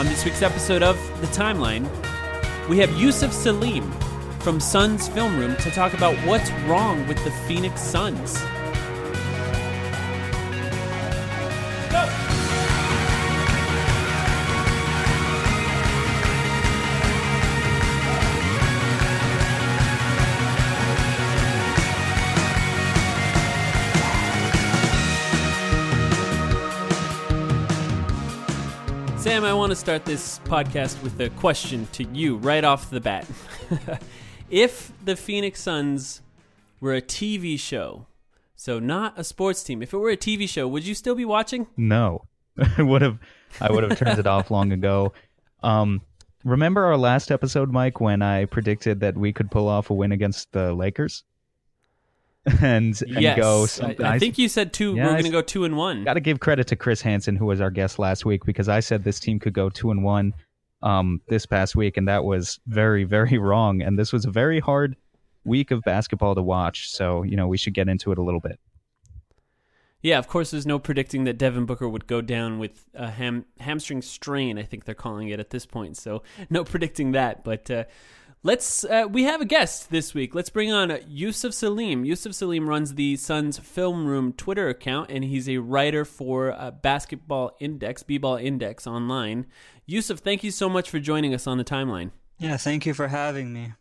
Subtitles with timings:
[0.00, 1.86] On this week's episode of The Timeline,
[2.70, 3.92] we have Yusuf Salim
[4.38, 8.42] from Suns Film Room to talk about what's wrong with the Phoenix Suns.
[29.30, 33.00] Sam, I want to start this podcast with a question to you right off the
[33.00, 33.28] bat.
[34.50, 36.20] if the Phoenix Suns
[36.80, 38.06] were a TV show,
[38.56, 41.24] so not a sports team, if it were a TV show, would you still be
[41.24, 41.68] watching?
[41.76, 42.24] No,
[42.76, 43.20] I would have.
[43.60, 45.12] I would have turned it off long ago.
[45.62, 46.02] Um,
[46.44, 50.10] remember our last episode, Mike, when I predicted that we could pull off a win
[50.10, 51.22] against the Lakers?
[52.62, 53.66] and, and yes, go.
[53.82, 54.94] I, I, think you said two.
[54.94, 56.04] Yeah, we're going to go two and one.
[56.04, 58.80] Got to give credit to Chris Hansen, who was our guest last week, because I
[58.80, 60.32] said this team could go two and one
[60.82, 63.82] um, this past week, and that was very, very wrong.
[63.82, 64.96] And this was a very hard
[65.44, 66.90] week of basketball to watch.
[66.90, 68.58] So you know we should get into it a little bit.
[70.00, 70.50] Yeah, of course.
[70.50, 74.58] There's no predicting that Devin Booker would go down with a ham hamstring strain.
[74.58, 75.98] I think they're calling it at this point.
[75.98, 77.70] So no predicting that, but.
[77.70, 77.84] Uh,
[78.42, 78.84] Let's.
[78.84, 80.34] Uh, we have a guest this week.
[80.34, 82.06] Let's bring on Yusuf Salim.
[82.06, 86.70] Yusuf Salim runs the Suns Film Room Twitter account, and he's a writer for uh,
[86.70, 89.44] Basketball Index, B-Ball Index online.
[89.84, 92.12] Yusuf, thank you so much for joining us on the timeline.
[92.38, 93.74] Yeah, thank you for having me.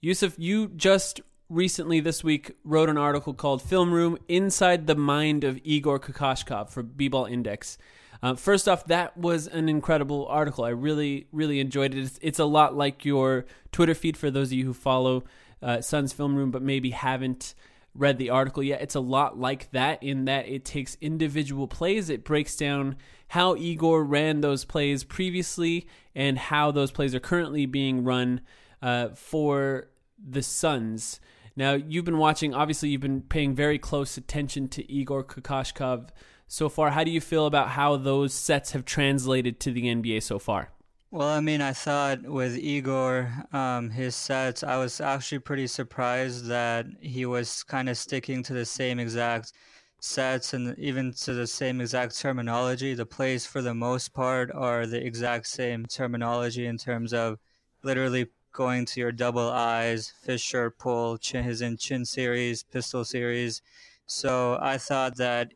[0.00, 1.20] Yusuf, you just
[1.50, 6.70] recently this week wrote an article called "Film Room: Inside the Mind of Igor Kokoshkov"
[6.70, 7.76] for B-Ball Index.
[8.22, 10.64] Uh, first off, that was an incredible article.
[10.64, 12.02] I really, really enjoyed it.
[12.02, 15.24] It's, it's, a lot like your Twitter feed for those of you who follow
[15.62, 17.54] uh, Sun's Film Room but maybe haven't
[17.94, 18.82] read the article yet.
[18.82, 22.96] It's a lot like that in that it takes individual plays, it breaks down
[23.28, 28.40] how Igor ran those plays previously and how those plays are currently being run
[28.82, 31.20] uh, for the Suns.
[31.56, 36.10] Now, you've been watching, obviously, you've been paying very close attention to Igor Kokoshkov
[36.48, 36.90] so far.
[36.90, 40.70] How do you feel about how those sets have translated to the NBA so far?
[41.10, 46.46] Well, I mean, I thought with Igor, um, his sets, I was actually pretty surprised
[46.46, 49.52] that he was kind of sticking to the same exact
[50.00, 52.92] sets and even to the same exact terminology.
[52.92, 57.38] The plays, for the most part, are the exact same terminology in terms of
[57.82, 63.62] literally going to your double eyes, Fisher pull, chin, his in chin series, pistol series.
[64.06, 65.52] So I thought that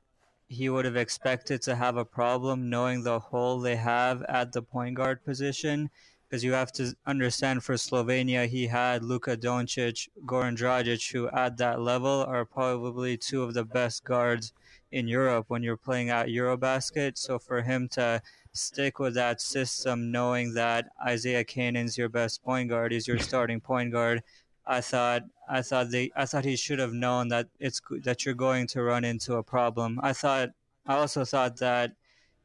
[0.53, 4.63] he would have expected to have a problem knowing the hole they have at the
[4.63, 5.91] point guard position.
[6.29, 11.59] Because you have to understand for Slovenia, he had Luka Doncic, Goran Dragic, who at
[11.59, 14.53] that level are probably two of the best guards
[14.91, 17.19] in Europe when you're playing at Eurobasket.
[17.19, 18.23] So for him to
[18.53, 23.61] stick with that system, knowing that Isaiah Canaan's your best point guard, is your starting
[23.61, 24.23] point guard,
[24.67, 28.35] I thought I thought they I thought he should have known that it's that you're
[28.35, 29.99] going to run into a problem.
[30.03, 30.51] I thought
[30.87, 31.93] I also thought that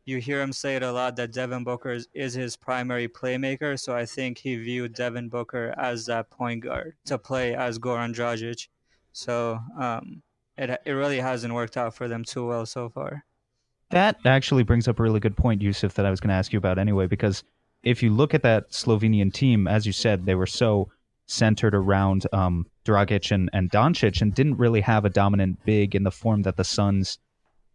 [0.05, 3.77] you hear him say it a lot that Devin Booker is, is his primary playmaker,
[3.77, 8.15] so I think he viewed Devin Booker as that point guard to play as Goran
[8.15, 8.67] Dragic.
[9.11, 10.21] So um,
[10.57, 13.25] it it really hasn't worked out for them too well so far.
[13.89, 16.51] That actually brings up a really good point, Yusuf, that I was going to ask
[16.51, 17.43] you about anyway, because
[17.83, 20.89] if you look at that Slovenian team, as you said, they were so
[21.27, 26.03] centered around um, Dragic and, and Doncic and didn't really have a dominant big in
[26.03, 27.19] the form that the Suns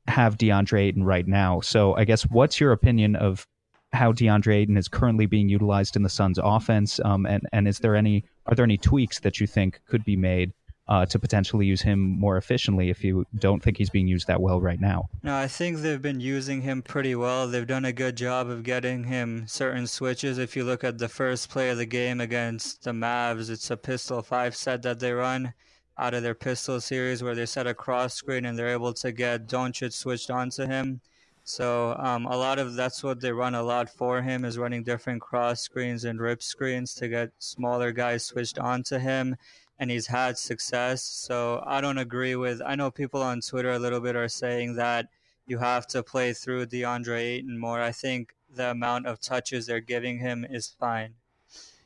[0.08, 1.60] have DeAndre Ayton right now.
[1.60, 3.46] So I guess what's your opinion of
[3.92, 6.98] how DeAndre Ayton is currently being utilized in the Suns offense?
[7.04, 10.16] Um, and, and is there any are there any tweaks that you think could be
[10.16, 10.52] made
[10.88, 14.40] uh, to potentially use him more efficiently if you don't think he's being used that
[14.40, 15.08] well right now?
[15.22, 17.46] No, I think they've been using him pretty well.
[17.46, 20.38] They've done a good job of getting him certain switches.
[20.38, 23.76] If you look at the first play of the game against the Mavs, it's a
[23.76, 25.54] pistol five set that they run
[25.98, 29.12] out of their pistol series where they set a cross screen and they're able to
[29.12, 31.00] get Doncic switched onto him.
[31.44, 34.84] So um, a lot of that's what they run a lot for him is running
[34.84, 39.36] different cross screens and rip screens to get smaller guys switched onto him
[39.82, 41.02] and he's had success.
[41.02, 42.62] So I don't agree with.
[42.64, 45.08] I know people on Twitter a little bit are saying that
[45.44, 47.80] you have to play through DeAndre Ayton more.
[47.80, 51.14] I think the amount of touches they're giving him is fine.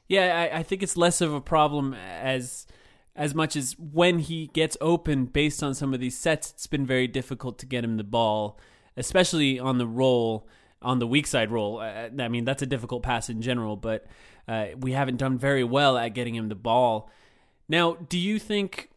[0.08, 2.66] Yeah, I, I think it's less of a problem as
[3.14, 6.84] as much as when he gets open based on some of these sets, it's been
[6.84, 8.60] very difficult to get him the ball,
[8.98, 10.46] especially on the roll,
[10.82, 11.78] on the weak side roll.
[11.78, 14.04] Uh, I mean, that's a difficult pass in general, but
[14.46, 17.10] uh, we haven't done very well at getting him the ball.
[17.68, 18.90] Now, do you think?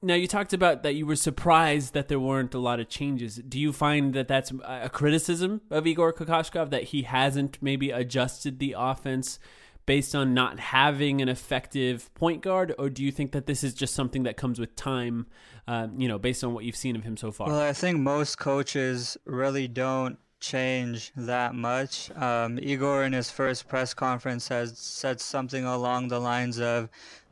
[0.00, 3.36] Now you talked about that you were surprised that there weren't a lot of changes.
[3.36, 8.60] Do you find that that's a criticism of Igor Kokoshkov that he hasn't maybe adjusted
[8.60, 9.40] the offense
[9.86, 13.74] based on not having an effective point guard, or do you think that this is
[13.74, 15.26] just something that comes with time?
[15.66, 17.48] Uh, you know, based on what you've seen of him so far.
[17.48, 22.10] Well, I think most coaches really don't change that much.
[22.16, 26.88] Um, Igor, in his first press conference, has said something along the lines of,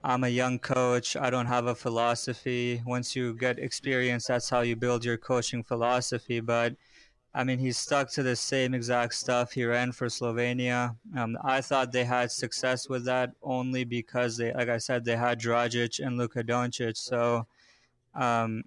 [0.07, 1.17] I'm a young coach.
[1.17, 2.81] I don't have a philosophy.
[2.87, 6.39] Once you get experience, that's how you build your coaching philosophy.
[6.39, 6.77] But
[7.35, 10.95] I mean, he's stuck to the same exact stuff he ran for Slovenia.
[11.17, 15.17] Um, I thought they had success with that only because they, like I said, they
[15.17, 16.97] had Dragic and Luka Doncic.
[16.97, 17.49] So
[18.15, 18.63] um,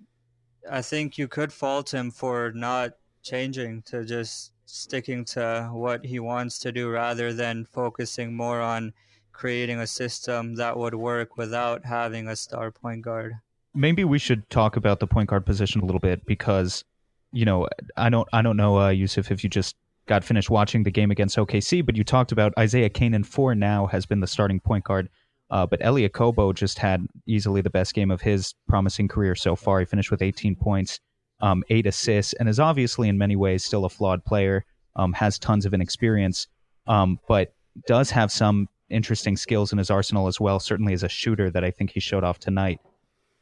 [0.70, 2.92] I think you could fault him for not
[3.24, 8.92] changing to just sticking to what he wants to do rather than focusing more on
[9.40, 13.34] creating a system that would work without having a star point guard.
[13.74, 16.84] Maybe we should talk about the point guard position a little bit because,
[17.32, 17.66] you know,
[17.96, 19.78] I don't, I don't know, uh, Yusuf, if you just
[20.08, 23.86] got finished watching the game against OKC, but you talked about Isaiah Canaan for now
[23.88, 25.08] has been the starting point guard.
[25.50, 29.56] Uh, but Elie Okobo just had easily the best game of his promising career so
[29.56, 29.80] far.
[29.80, 31.00] He finished with 18 points,
[31.40, 34.66] um, eight assists, and is obviously in many ways still a flawed player.
[34.98, 36.48] Um, has tons of inexperience,
[36.88, 37.54] um, but
[37.88, 41.64] does have some interesting skills in his arsenal as well, certainly as a shooter that
[41.64, 42.80] I think he showed off tonight.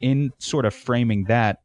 [0.00, 1.60] In sort of framing that,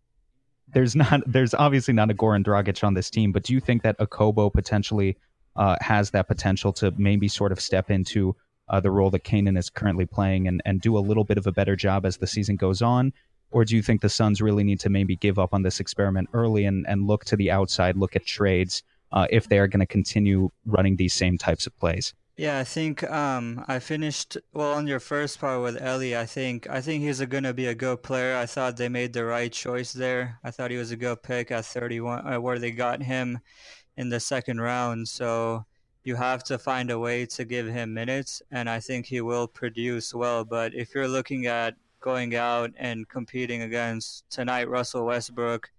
[0.73, 3.83] there's not there's obviously not a Goran Dragic on this team, but do you think
[3.83, 5.17] that Okobo potentially
[5.55, 8.35] uh, has that potential to maybe sort of step into
[8.69, 11.45] uh, the role that Canaan is currently playing and, and do a little bit of
[11.47, 13.13] a better job as the season goes on?
[13.51, 16.29] Or do you think the Suns really need to maybe give up on this experiment
[16.33, 18.81] early and, and look to the outside, look at trades
[19.11, 22.15] uh, if they are going to continue running these same types of plays?
[22.35, 26.17] Yeah, I think um, I finished well on your first part with Ellie.
[26.17, 28.35] I think I think he's gonna be a good player.
[28.35, 30.39] I thought they made the right choice there.
[30.43, 33.39] I thought he was a good pick at 31, uh, where they got him
[33.97, 35.07] in the second round.
[35.09, 35.65] So
[36.03, 39.47] you have to find a way to give him minutes, and I think he will
[39.47, 40.43] produce well.
[40.43, 45.69] But if you're looking at going out and competing against tonight, Russell Westbrook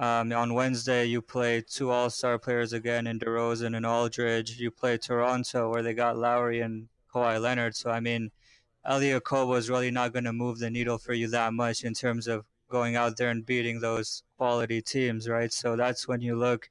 [0.00, 4.58] um, on Wednesday, you play two All Star players again in DeRozan and Aldridge.
[4.58, 7.76] You play Toronto, where they got Lowry and Kawhi Leonard.
[7.76, 8.30] So, I mean,
[8.82, 11.92] Elie Okobo is really not going to move the needle for you that much in
[11.92, 15.52] terms of going out there and beating those quality teams, right?
[15.52, 16.70] So, that's when you look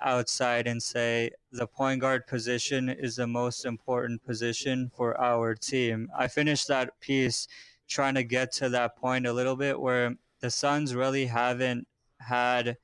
[0.00, 6.08] outside and say the point guard position is the most important position for our team.
[6.16, 7.48] I finished that piece
[7.88, 11.87] trying to get to that point a little bit where the Suns really haven't
[12.20, 12.76] had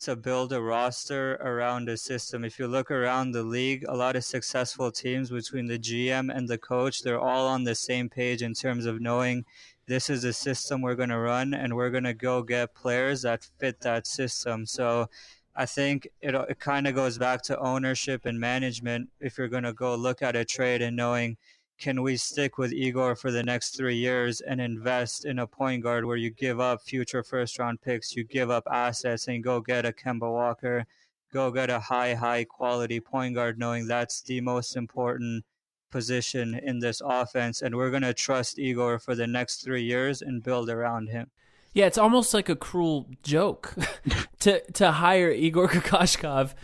[0.00, 2.44] to build a roster around a system.
[2.44, 6.48] If you look around the league, a lot of successful teams between the GM and
[6.48, 9.44] the coach, they're all on the same page in terms of knowing
[9.86, 13.22] this is a system we're going to run and we're going to go get players
[13.22, 14.66] that fit that system.
[14.66, 15.08] So
[15.54, 19.62] I think it, it kind of goes back to ownership and management if you're going
[19.62, 21.36] to go look at a trade and knowing–
[21.78, 25.82] can we stick with Igor for the next three years and invest in a point
[25.82, 29.60] guard where you give up future first round picks, you give up assets, and go
[29.60, 30.86] get a Kemba Walker,
[31.32, 35.44] go get a high, high quality point guard, knowing that's the most important
[35.90, 37.62] position in this offense.
[37.62, 41.30] And we're going to trust Igor for the next three years and build around him.
[41.74, 43.74] Yeah, it's almost like a cruel joke
[44.40, 46.54] to to hire Igor Kokoshkov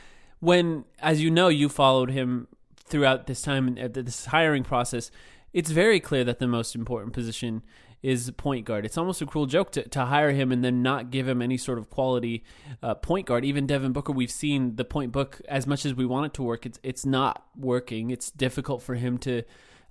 [0.41, 2.47] when, as you know, you followed him
[2.89, 5.11] throughout this time at this hiring process,
[5.53, 7.63] it's very clear that the most important position
[8.03, 8.85] is point guard.
[8.85, 11.57] It's almost a cruel joke to, to hire him and then not give him any
[11.57, 12.45] sort of quality
[12.83, 13.45] uh, point guard.
[13.45, 16.43] Even Devin Booker, we've seen the point book as much as we want it to
[16.43, 16.65] work.
[16.65, 18.11] It's it's not working.
[18.11, 19.43] It's difficult for him to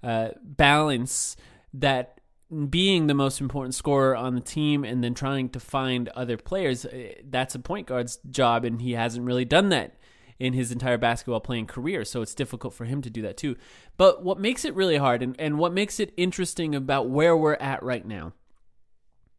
[0.04, 1.36] uh, balance
[1.74, 2.22] that
[2.70, 6.86] being the most important scorer on the team and then trying to find other players.
[6.86, 9.96] Uh, that's a point guard's job, and he hasn't really done that
[10.40, 12.06] in his entire basketball playing career.
[12.06, 13.56] So it's difficult for him to do that too.
[13.98, 17.56] But what makes it really hard and, and what makes it interesting about where we're
[17.56, 18.34] at right now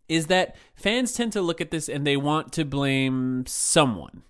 [0.08, 4.22] is that fans tend to look at this and they want to blame someone.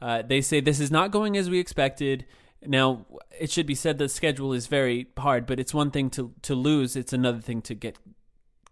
[0.00, 2.26] Uh, they say this is not going as we expected.
[2.64, 3.06] Now,
[3.38, 6.54] it should be said the schedule is very hard, but it's one thing to, to
[6.54, 7.98] lose, it's another thing to get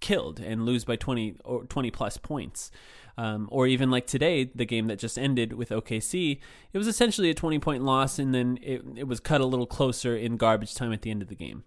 [0.01, 2.71] killed and lose by 20 or 20 plus points.
[3.19, 6.41] Um, or even like today, the game that just ended with OKC,
[6.73, 9.67] it was essentially a 20 point loss, and then it, it was cut a little
[9.67, 11.65] closer in garbage time at the end of the game.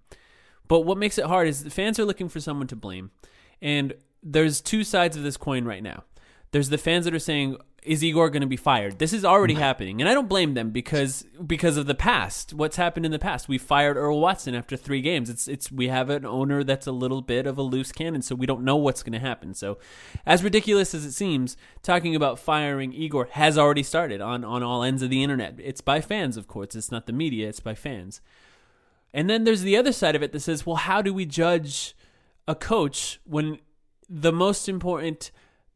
[0.68, 3.12] But what makes it hard is the fans are looking for someone to blame.
[3.62, 6.04] And there's two sides of this coin right now.
[6.52, 9.00] There's the fans that are saying, is Igor going to be fired?
[9.00, 9.60] This is already mm.
[9.60, 12.54] happening, and I don't blame them because because of the past.
[12.54, 13.48] What's happened in the past?
[13.48, 15.30] We fired Earl Watson after three games.
[15.30, 18.36] It's it's we have an owner that's a little bit of a loose cannon, so
[18.36, 19.54] we don't know what's going to happen.
[19.54, 19.78] So,
[20.26, 24.84] as ridiculous as it seems, talking about firing Igor has already started on on all
[24.84, 25.56] ends of the internet.
[25.60, 26.76] It's by fans, of course.
[26.76, 27.50] It's not the media.
[27.50, 28.22] It's by fans.
[29.14, 31.96] And then there's the other side of it that says, well, how do we judge
[32.48, 33.60] a coach when
[34.10, 35.32] the most important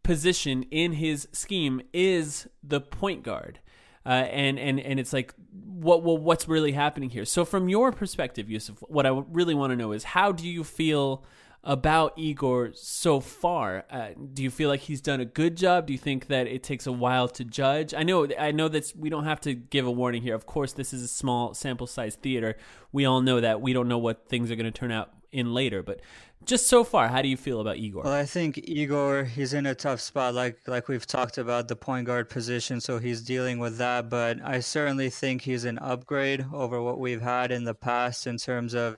[0.08, 3.60] position in his scheme is the point guard.
[4.06, 7.26] Uh, and and and it's like what well, what's really happening here.
[7.26, 10.64] So from your perspective, Yusuf, what I really want to know is how do you
[10.64, 11.26] feel
[11.62, 13.84] about Igor so far?
[13.92, 15.88] Uh, do you feel like he's done a good job?
[15.88, 17.94] Do you think that it takes a while to judge?
[17.94, 20.36] I know I know that we don't have to give a warning here.
[20.36, 22.56] Of course, this is a small sample size theater.
[22.94, 23.60] We all know that.
[23.60, 26.00] We don't know what things are going to turn out in later, but
[26.46, 28.04] just so far, how do you feel about Igor?
[28.04, 31.76] Well, I think Igor he's in a tough spot, like like we've talked about the
[31.76, 34.10] point guard position, so he's dealing with that.
[34.10, 38.38] But I certainly think he's an upgrade over what we've had in the past in
[38.38, 38.98] terms of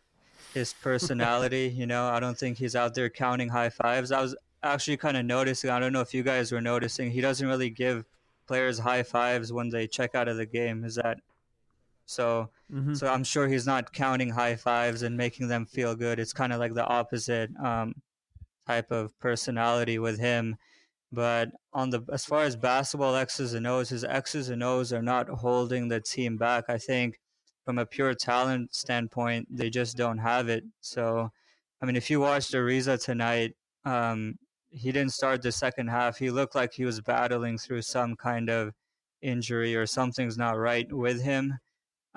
[0.53, 1.73] his personality.
[1.75, 4.11] you know, I don't think he's out there counting high fives.
[4.11, 5.69] I was actually kind of noticing.
[5.69, 7.11] I don't know if you guys were noticing.
[7.11, 8.05] He doesn't really give
[8.47, 10.83] players high fives when they check out of the game.
[10.83, 11.19] Is that
[12.09, 12.95] so mm-hmm.
[12.95, 16.19] so I'm sure he's not counting high fives and making them feel good.
[16.19, 17.93] It's kind of like the opposite um,
[18.65, 20.57] type of personality with him.
[21.11, 25.03] But on the as far as basketball X's and O's, his X's and O's are
[25.03, 26.63] not holding the team back.
[26.67, 27.19] I think
[27.63, 30.63] from a pure talent standpoint, they just don't have it.
[30.81, 31.31] So,
[31.79, 34.39] I mean, if you watched Ariza tonight, um,
[34.71, 36.17] he didn't start the second half.
[36.17, 38.73] He looked like he was battling through some kind of
[39.21, 41.59] injury or something's not right with him.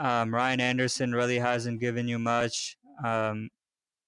[0.02, 2.76] Um, Ryan Anderson really hasn't given you much.
[3.04, 3.50] Um,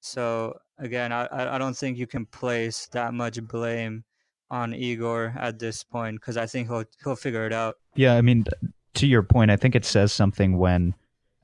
[0.01, 4.03] so again, I, I don't think you can place that much blame
[4.51, 7.77] on Igor at this point because I think he'll he'll figure it out.
[7.95, 8.45] Yeah, I mean,
[8.95, 10.95] to your point, I think it says something when,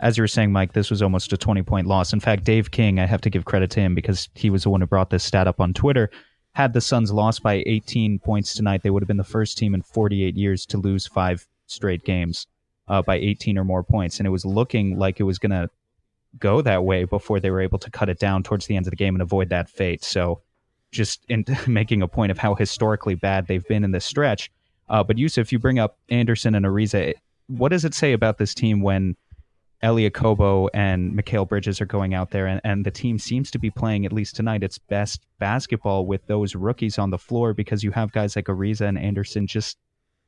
[0.00, 2.12] as you were saying, Mike, this was almost a twenty point loss.
[2.12, 4.70] In fact, Dave King, I have to give credit to him because he was the
[4.70, 6.10] one who brought this stat up on Twitter.
[6.54, 9.72] Had the Suns lost by 18 points tonight, they would have been the first team
[9.72, 12.48] in 48 years to lose five straight games
[12.90, 15.70] uh, by 18 or more points, and it was looking like it was going to
[16.38, 18.90] go that way before they were able to cut it down towards the end of
[18.90, 20.04] the game and avoid that fate.
[20.04, 20.42] So,
[20.90, 24.50] just in making a point of how historically bad they've been in this stretch.
[24.88, 27.14] Uh, but Yusuf, you bring up Anderson and Ariza.
[27.46, 29.16] What does it say about this team when
[29.82, 33.58] Elie Okobo and Mikal Bridges are going out there, and, and the team seems to
[33.58, 37.84] be playing at least tonight its best basketball with those rookies on the floor because
[37.84, 39.78] you have guys like Ariza and Anderson just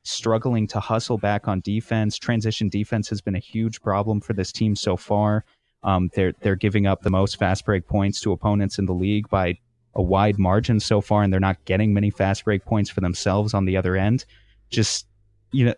[0.03, 2.17] struggling to hustle back on defense.
[2.17, 5.45] Transition defense has been a huge problem for this team so far.
[5.83, 9.29] Um, they're they're giving up the most fast break points to opponents in the league
[9.29, 9.57] by
[9.95, 13.53] a wide margin so far, and they're not getting many fast break points for themselves
[13.53, 14.25] on the other end.
[14.69, 15.07] Just
[15.51, 15.73] you know,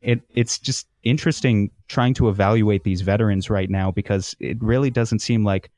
[0.00, 5.18] it it's just interesting trying to evaluate these veterans right now because it really doesn't
[5.18, 5.70] seem like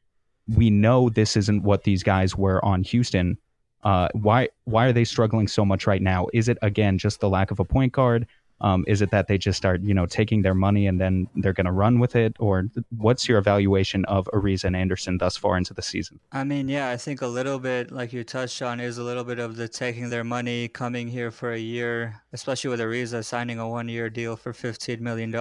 [0.57, 3.39] we know this isn't what these guys were on Houston
[3.83, 6.29] uh, why why are they struggling so much right now?
[6.33, 8.27] Is it again just the lack of a point guard?
[8.63, 11.53] Um, is it that they just start, you know, taking their money and then they're
[11.53, 12.37] going to run with it?
[12.39, 12.65] Or
[12.97, 16.21] what's your evaluation of Ariza and Anderson thus far into the season?
[16.31, 19.25] I mean, yeah, I think a little bit, like you touched on, is a little
[19.25, 23.59] bit of the taking their money, coming here for a year, especially with Ariza signing
[23.59, 25.35] a one year deal for $15 million.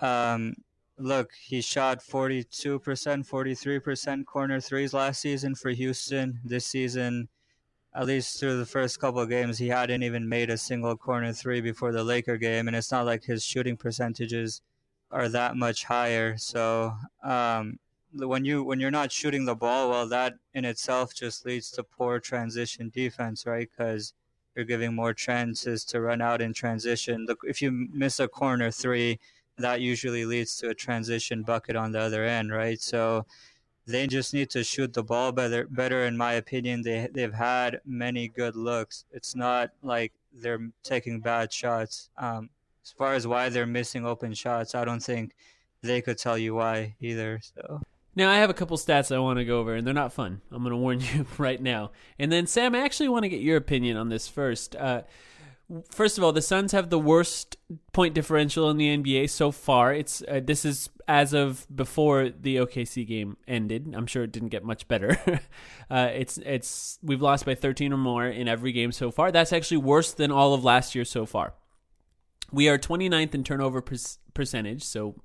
[0.00, 0.54] Um,
[0.98, 6.40] look, he shot 42%, 43% corner threes last season for Houston.
[6.44, 7.28] This season,
[7.94, 11.32] at least through the first couple of games, he hadn't even made a single corner
[11.32, 14.62] three before the Laker game, and it's not like his shooting percentages
[15.10, 16.36] are that much higher.
[16.36, 17.78] So um,
[18.12, 21.82] when you when you're not shooting the ball well, that in itself just leads to
[21.82, 23.68] poor transition defense, right?
[23.70, 24.12] Because
[24.54, 27.26] you're giving more chances to run out in transition.
[27.26, 29.20] Look, if you miss a corner three,
[29.58, 32.80] that usually leads to a transition bucket on the other end, right?
[32.80, 33.26] So
[33.86, 35.66] they just need to shoot the ball better.
[35.70, 36.82] Better, in my opinion.
[36.82, 39.04] They they've had many good looks.
[39.12, 42.10] It's not like they're taking bad shots.
[42.18, 42.50] Um,
[42.84, 45.34] as far as why they're missing open shots, I don't think
[45.82, 47.40] they could tell you why either.
[47.42, 47.80] So.
[48.14, 50.40] Now, I have a couple stats I want to go over, and they're not fun.
[50.50, 51.92] I'm going to warn you right now.
[52.18, 54.74] And then, Sam, I actually want to get your opinion on this first.
[54.74, 55.02] Uh,
[55.90, 57.56] First of all, the Suns have the worst
[57.92, 59.92] point differential in the NBA so far.
[59.92, 63.92] It's uh, this is as of before the OKC game ended.
[63.94, 65.18] I'm sure it didn't get much better.
[65.90, 69.30] uh, it's it's we've lost by 13 or more in every game so far.
[69.30, 71.52] That's actually worse than all of last year so far.
[72.50, 73.96] We are 29th in turnover per-
[74.32, 75.16] percentage, so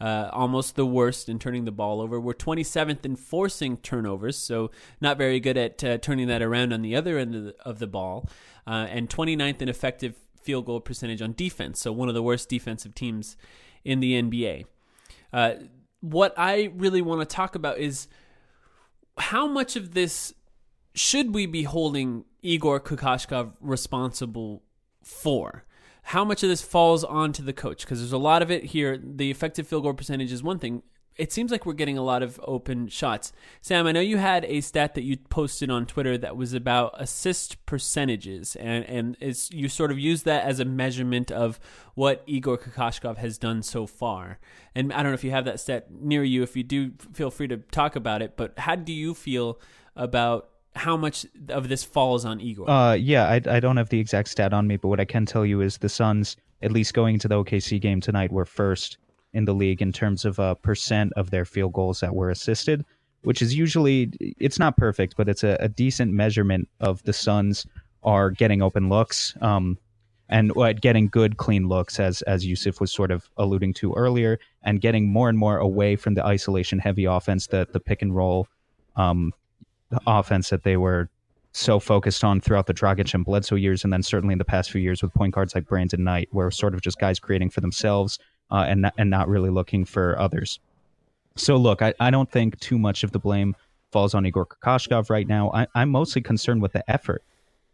[0.00, 2.18] uh, almost the worst in turning the ball over.
[2.20, 4.70] We're 27th in forcing turnovers, so
[5.00, 7.78] not very good at uh, turning that around on the other end of the, of
[7.78, 8.28] the ball
[8.66, 11.80] uh, and 29th in effective field goal percentage on defense.
[11.80, 13.36] So one of the worst defensive teams
[13.84, 14.64] in the NBA.
[15.32, 15.54] Uh,
[16.00, 18.08] what I really want to talk about is
[19.16, 20.34] how much of this
[20.94, 24.62] should we be holding Igor Kokoshkov responsible
[25.02, 25.64] for?
[26.02, 27.84] How much of this falls onto the coach?
[27.84, 28.98] Because there's a lot of it here.
[29.02, 30.82] The effective field goal percentage is one thing
[31.16, 33.32] it seems like we're getting a lot of open shots.
[33.60, 36.94] Sam, I know you had a stat that you posted on Twitter that was about
[36.98, 41.60] assist percentages, and and it's you sort of use that as a measurement of
[41.94, 44.38] what Igor Kokoshkov has done so far.
[44.74, 46.42] And I don't know if you have that stat near you.
[46.42, 48.36] If you do, feel free to talk about it.
[48.36, 49.60] But how do you feel
[49.94, 52.68] about how much of this falls on Igor?
[52.68, 55.26] Uh, yeah, I, I don't have the exact stat on me, but what I can
[55.26, 58.98] tell you is the Suns, at least going into the OKC game tonight, were first
[59.34, 62.84] in the league in terms of uh, percent of their field goals that were assisted,
[63.22, 67.66] which is usually it's not perfect, but it's a, a decent measurement of the Suns
[68.02, 69.34] are getting open looks.
[69.40, 69.78] Um,
[70.28, 74.38] and uh, getting good clean looks as as Yusuf was sort of alluding to earlier
[74.62, 78.16] and getting more and more away from the isolation heavy offense the the pick and
[78.16, 78.48] roll
[78.96, 79.32] um,
[80.06, 81.08] offense that they were
[81.52, 84.70] so focused on throughout the Dragic and Bledsoe years and then certainly in the past
[84.70, 87.60] few years with point guards like Brandon Knight where sort of just guys creating for
[87.60, 88.18] themselves
[88.50, 90.60] uh, and not, and not really looking for others.
[91.36, 93.54] So look, I, I don't think too much of the blame
[93.90, 95.50] falls on Igor Kokoshkov right now.
[95.52, 97.22] I, I'm mostly concerned with the effort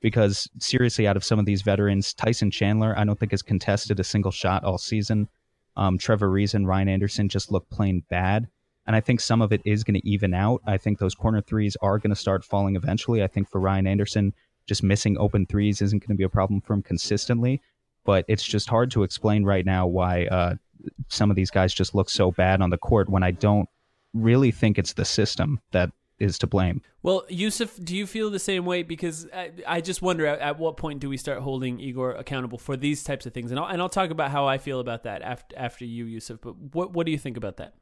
[0.00, 3.98] because seriously, out of some of these veterans, Tyson Chandler, I don't think has contested
[3.98, 5.28] a single shot all season.
[5.76, 8.48] Um, Trevor Ariza, Ryan Anderson just look plain bad.
[8.88, 10.62] And I think some of it is going to even out.
[10.66, 13.22] I think those corner threes are going to start falling eventually.
[13.22, 14.32] I think for Ryan Anderson,
[14.66, 17.60] just missing open threes isn't going to be a problem for him consistently.
[18.04, 20.54] But it's just hard to explain right now why uh,
[21.08, 23.68] some of these guys just look so bad on the court when I don't
[24.14, 26.80] really think it's the system that is to blame.
[27.02, 28.84] Well, Yusuf, do you feel the same way?
[28.84, 32.56] Because I, I just wonder at, at, what point do we start holding Igor accountable
[32.56, 33.50] for these types of things?
[33.50, 36.38] And I'll, and I'll talk about how I feel about that after, after you, Yusuf.
[36.40, 37.74] But what, what do you think about that?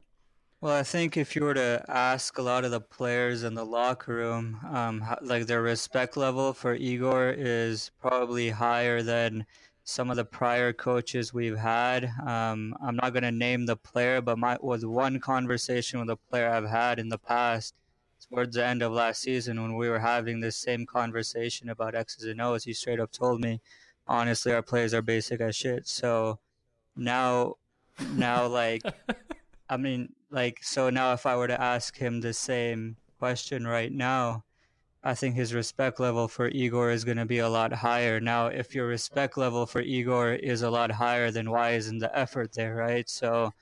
[0.59, 3.63] Well, I think if you were to ask a lot of the players in the
[3.63, 9.45] locker room, um, like their respect level for Igor is probably higher than
[9.83, 12.05] some of the prior coaches we've had.
[12.25, 16.17] Um, I'm not going to name the player, but my was one conversation with a
[16.31, 17.75] player I've had in the past
[18.27, 22.23] towards the end of last season when we were having this same conversation about X's
[22.23, 22.63] and O's.
[22.63, 23.61] He straight up told me,
[24.07, 25.87] honestly, our players are basic as shit.
[25.87, 26.39] So
[26.95, 27.57] now,
[28.13, 28.81] now, like,
[29.69, 33.91] I mean, like, so now if I were to ask him the same question right
[33.91, 34.43] now,
[35.03, 38.19] I think his respect level for Igor is going to be a lot higher.
[38.19, 42.17] Now, if your respect level for Igor is a lot higher, then why isn't the
[42.17, 43.07] effort there, right?
[43.09, 43.53] So,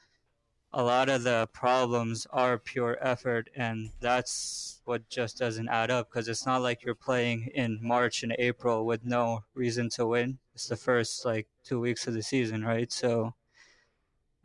[0.73, 6.09] a lot of the problems are pure effort, and that's what just doesn't add up
[6.09, 10.37] because it's not like you're playing in March and April with no reason to win.
[10.53, 12.91] It's the first like two weeks of the season, right?
[12.91, 13.35] So,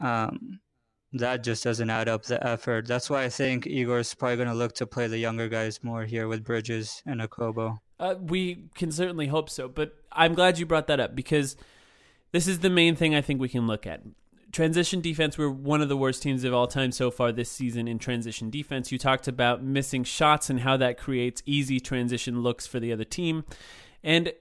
[0.00, 0.60] um,
[1.12, 2.86] that just doesn't add up the effort.
[2.86, 6.04] That's why I think Igor's probably going to look to play the younger guys more
[6.04, 7.78] here with Bridges and Okobo.
[7.98, 11.56] Uh, we can certainly hope so, but I'm glad you brought that up because
[12.32, 14.02] this is the main thing I think we can look at.
[14.52, 17.86] Transition defense, we're one of the worst teams of all time so far this season
[17.86, 18.90] in transition defense.
[18.90, 23.04] You talked about missing shots and how that creates easy transition looks for the other
[23.04, 23.44] team.
[24.02, 24.32] And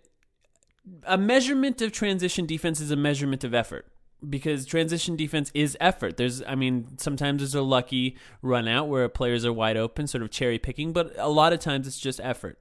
[1.05, 3.87] a measurement of transition defense is a measurement of effort
[4.27, 6.17] because transition defense is effort.
[6.17, 10.23] There's, I mean, sometimes there's a lucky run out where players are wide open, sort
[10.23, 12.59] of cherry picking, but a lot of times it's just effort.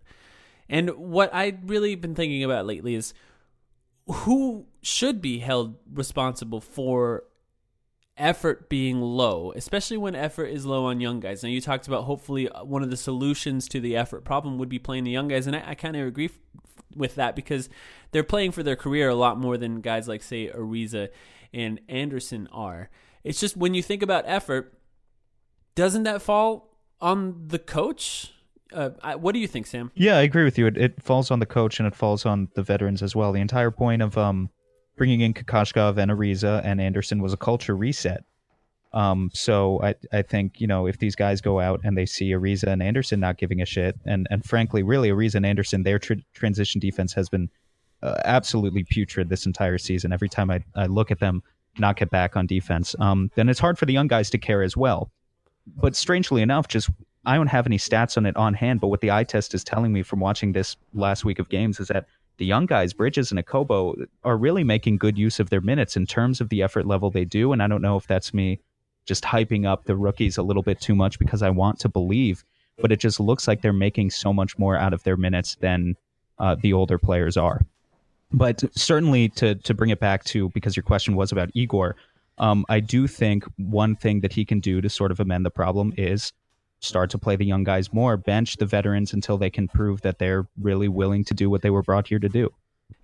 [0.68, 3.14] And what I've really been thinking about lately is
[4.06, 7.24] who should be held responsible for
[8.16, 11.42] effort being low, especially when effort is low on young guys.
[11.42, 14.78] Now, you talked about hopefully one of the solutions to the effort problem would be
[14.78, 16.38] playing the young guys, and I, I kind of agree f-
[16.96, 17.68] with that because
[18.10, 21.08] they're playing for their career a lot more than guys like, say, Ariza
[21.52, 22.90] and Anderson are.
[23.24, 24.78] It's just when you think about effort,
[25.74, 28.32] doesn't that fall on the coach?
[28.72, 29.90] Uh, I, what do you think, Sam?
[29.94, 30.66] Yeah, I agree with you.
[30.66, 33.32] It, it falls on the coach and it falls on the veterans as well.
[33.32, 34.50] The entire point of um,
[34.96, 38.24] bringing in Kokoshkov and Ariza and Anderson was a culture reset.
[38.92, 42.30] Um, so I, I think, you know, if these guys go out and they see
[42.30, 45.98] Ariza and Anderson not giving a shit, and, and frankly, really, Ariza and Anderson, their
[45.98, 47.50] tr- transition defense has been
[48.02, 50.12] uh, absolutely putrid this entire season.
[50.12, 51.42] Every time I, I look at them
[51.78, 54.62] not get back on defense, um, then it's hard for the young guys to care
[54.62, 55.11] as well.
[55.76, 56.90] But strangely enough, just
[57.26, 59.62] I don't have any stats on it on hand, but what the eye test is
[59.62, 62.06] telling me from watching this last week of games is that
[62.38, 66.06] the young guys, Bridges and Okobo, are really making good use of their minutes in
[66.06, 67.52] terms of the effort level they do.
[67.52, 68.61] And I don't know if that's me
[69.04, 72.44] just hyping up the rookies a little bit too much because I want to believe,
[72.78, 75.96] but it just looks like they're making so much more out of their minutes than
[76.38, 77.61] uh, the older players are.
[78.30, 81.96] But certainly to to bring it back to because your question was about Igor,
[82.38, 85.50] um, I do think one thing that he can do to sort of amend the
[85.50, 86.32] problem is
[86.80, 90.18] start to play the young guys more, bench the veterans until they can prove that
[90.18, 92.52] they're really willing to do what they were brought here to do.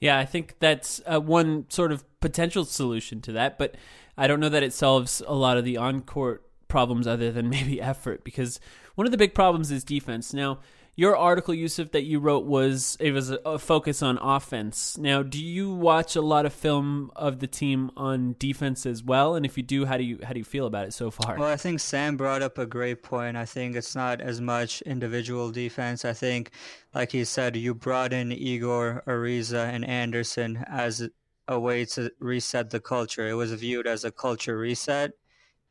[0.01, 3.75] Yeah, I think that's uh, one sort of potential solution to that, but
[4.17, 7.49] I don't know that it solves a lot of the on court problems other than
[7.57, 8.61] maybe effort because
[8.95, 10.33] one of the big problems is defense.
[10.33, 10.61] Now,
[10.97, 14.97] your article, Yusuf, that you wrote was it was a, focus on offense.
[14.97, 19.35] Now, do you watch a lot of film of the team on defense as well?
[19.35, 21.37] And if you do, how do you how do you feel about it so far?
[21.37, 23.37] Well, I think Sam brought up a great point.
[23.37, 26.05] I think it's not as much individual defense.
[26.05, 26.53] I think,
[26.95, 31.09] like he said, you brought in Igor, Ariza, and Anderson as
[31.49, 33.29] a way to reset the culture.
[33.29, 35.13] It was viewed as a culture reset.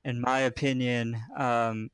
[0.06, 1.90] In my opinion, um,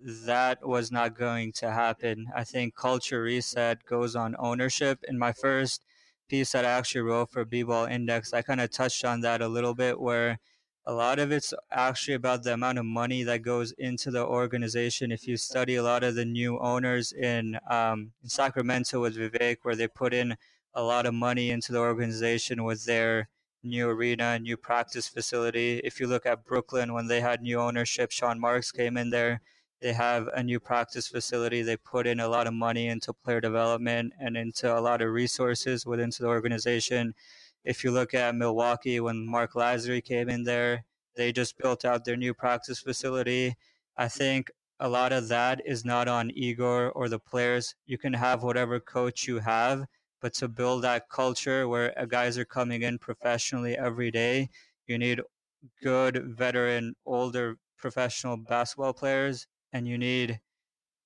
[0.00, 2.26] that was not going to happen.
[2.34, 5.04] I think culture reset goes on ownership.
[5.08, 5.82] In my first
[6.28, 9.48] piece that I actually wrote for B-Ball Index, I kind of touched on that a
[9.48, 10.38] little bit where
[10.86, 15.12] a lot of it's actually about the amount of money that goes into the organization.
[15.12, 19.58] If you study a lot of the new owners in, um, in Sacramento with Vivek,
[19.62, 20.36] where they put in
[20.74, 23.28] a lot of money into the organization with their
[23.62, 25.78] new arena, new practice facility.
[25.84, 29.40] If you look at Brooklyn, when they had new ownership, Sean Marks came in there
[29.80, 31.62] they have a new practice facility.
[31.62, 35.12] They put in a lot of money into player development and into a lot of
[35.12, 37.14] resources within the organization.
[37.64, 42.04] If you look at Milwaukee, when Marc Lasry came in there, they just built out
[42.04, 43.54] their new practice facility.
[43.96, 47.74] I think a lot of that is not on Igor or the players.
[47.86, 49.84] You can have whatever coach you have,
[50.20, 54.50] but to build that culture where guys are coming in professionally every day,
[54.88, 55.20] you need
[55.82, 60.40] good veteran, older professional basketball players and you need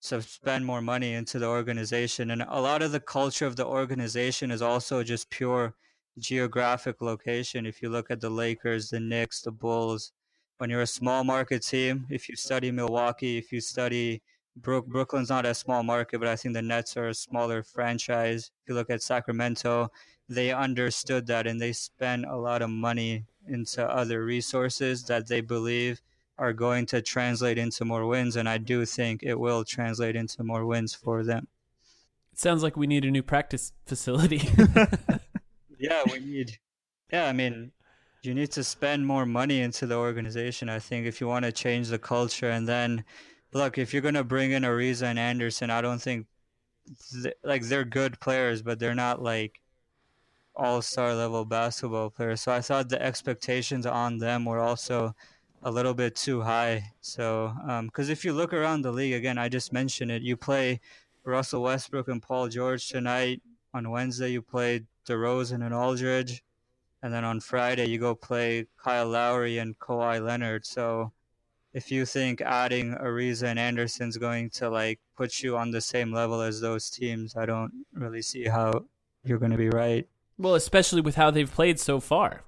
[0.02, 2.30] to spend more money into the organization.
[2.30, 5.74] And a lot of the culture of the organization is also just pure
[6.18, 7.66] geographic location.
[7.66, 10.12] If you look at the Lakers, the Knicks, the Bulls,
[10.58, 14.22] when you're a small market team, if you study Milwaukee, if you study
[14.56, 18.50] Brook, Brooklyn's not a small market, but I think the Nets are a smaller franchise.
[18.62, 19.90] If you look at Sacramento,
[20.28, 25.40] they understood that and they spent a lot of money into other resources that they
[25.40, 26.02] believe
[26.38, 30.42] are going to translate into more wins, and I do think it will translate into
[30.42, 31.48] more wins for them.
[32.32, 34.48] It sounds like we need a new practice facility.
[35.78, 36.58] yeah, we need.
[37.12, 37.72] Yeah, I mean,
[38.22, 40.68] you need to spend more money into the organization.
[40.68, 43.04] I think if you want to change the culture, and then
[43.52, 46.26] look, if you're gonna bring in Ariza and Anderson, I don't think
[47.22, 49.60] th- like they're good players, but they're not like
[50.54, 52.40] all-star level basketball players.
[52.40, 55.14] So I thought the expectations on them were also
[55.62, 56.92] a little bit too high.
[57.00, 60.36] So, because um, if you look around the league, again, I just mentioned it, you
[60.36, 60.80] play
[61.24, 63.42] Russell Westbrook and Paul George tonight.
[63.74, 66.42] On Wednesday, you play DeRozan and Aldridge.
[67.02, 70.66] And then on Friday, you go play Kyle Lowry and Kawhi Leonard.
[70.66, 71.12] So,
[71.72, 76.12] if you think adding Ariza and Anderson's going to like put you on the same
[76.12, 78.84] level as those teams, I don't really see how
[79.24, 80.06] you're going to be right.
[80.36, 82.42] Well, especially with how they've played so far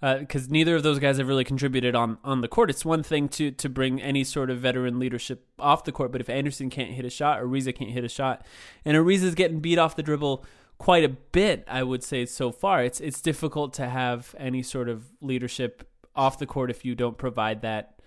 [0.00, 2.68] because uh, neither of those guys have really contributed on, on the court.
[2.68, 6.20] It's one thing to to bring any sort of veteran leadership off the court, but
[6.20, 8.44] if Anderson can't hit a shot, Ariza can't hit a shot,
[8.84, 10.44] and Ariza's getting beat off the dribble
[10.78, 12.82] quite a bit, I would say so far.
[12.84, 17.18] It's it's difficult to have any sort of leadership off the court if you don't
[17.18, 18.00] provide that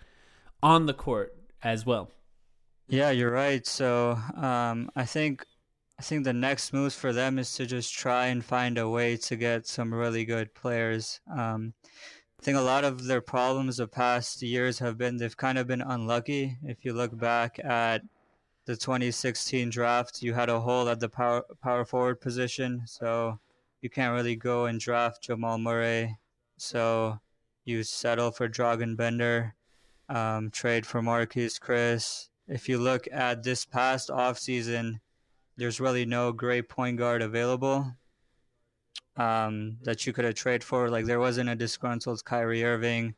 [0.61, 2.11] on the court as well.
[2.87, 3.65] Yeah, you're right.
[3.65, 5.45] So um, I think
[5.99, 9.17] I think the next move for them is to just try and find a way
[9.17, 11.19] to get some really good players.
[11.29, 11.73] Um,
[12.39, 15.67] I think a lot of their problems the past years have been they've kind of
[15.67, 16.57] been unlucky.
[16.63, 18.01] If you look back at
[18.63, 23.37] the 2016 draft, you had a hole at the power power forward position, so
[23.81, 26.17] you can't really go and draft Jamal Murray.
[26.55, 27.19] So
[27.65, 29.53] you settle for Dragan Bender,
[30.07, 32.29] um, trade for Marquese Chriss.
[32.47, 35.01] If you look at this past offseason,
[35.59, 37.93] there's really no great point guard available
[39.17, 40.89] um, that you could have traded for.
[40.89, 43.15] Like there wasn't a disgruntled Kyrie Irving.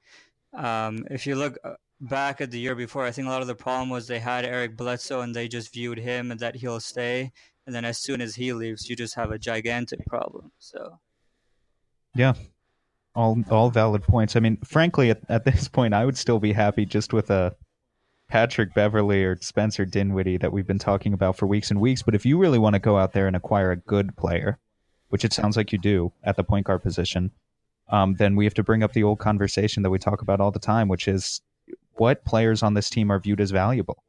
[0.54, 3.47] Um, if you look uh, back at the year before, I think a lot of
[3.47, 6.80] the problem was they had Eric Bledsoe and they just viewed him and that he'll
[6.80, 7.32] stay.
[7.65, 10.51] And then as soon as he leaves, you just have a gigantic problem.
[10.58, 10.99] So,
[12.15, 12.34] yeah,
[13.13, 14.36] all all valid points.
[14.36, 17.56] I mean, frankly, at, at this point, I would still be happy just with a
[18.32, 22.02] Patrick Beverley or Spencer Dinwiddie that we've been talking about for weeks and weeks.
[22.02, 24.58] But if you really want to go out there and acquire a good player,
[25.10, 27.32] which it sounds like you do at the point guard position,
[27.89, 30.50] um, then we have to bring up the old conversation that we talk about all
[30.50, 31.41] the time, which is
[31.96, 34.02] what players on this team are viewed as valuable.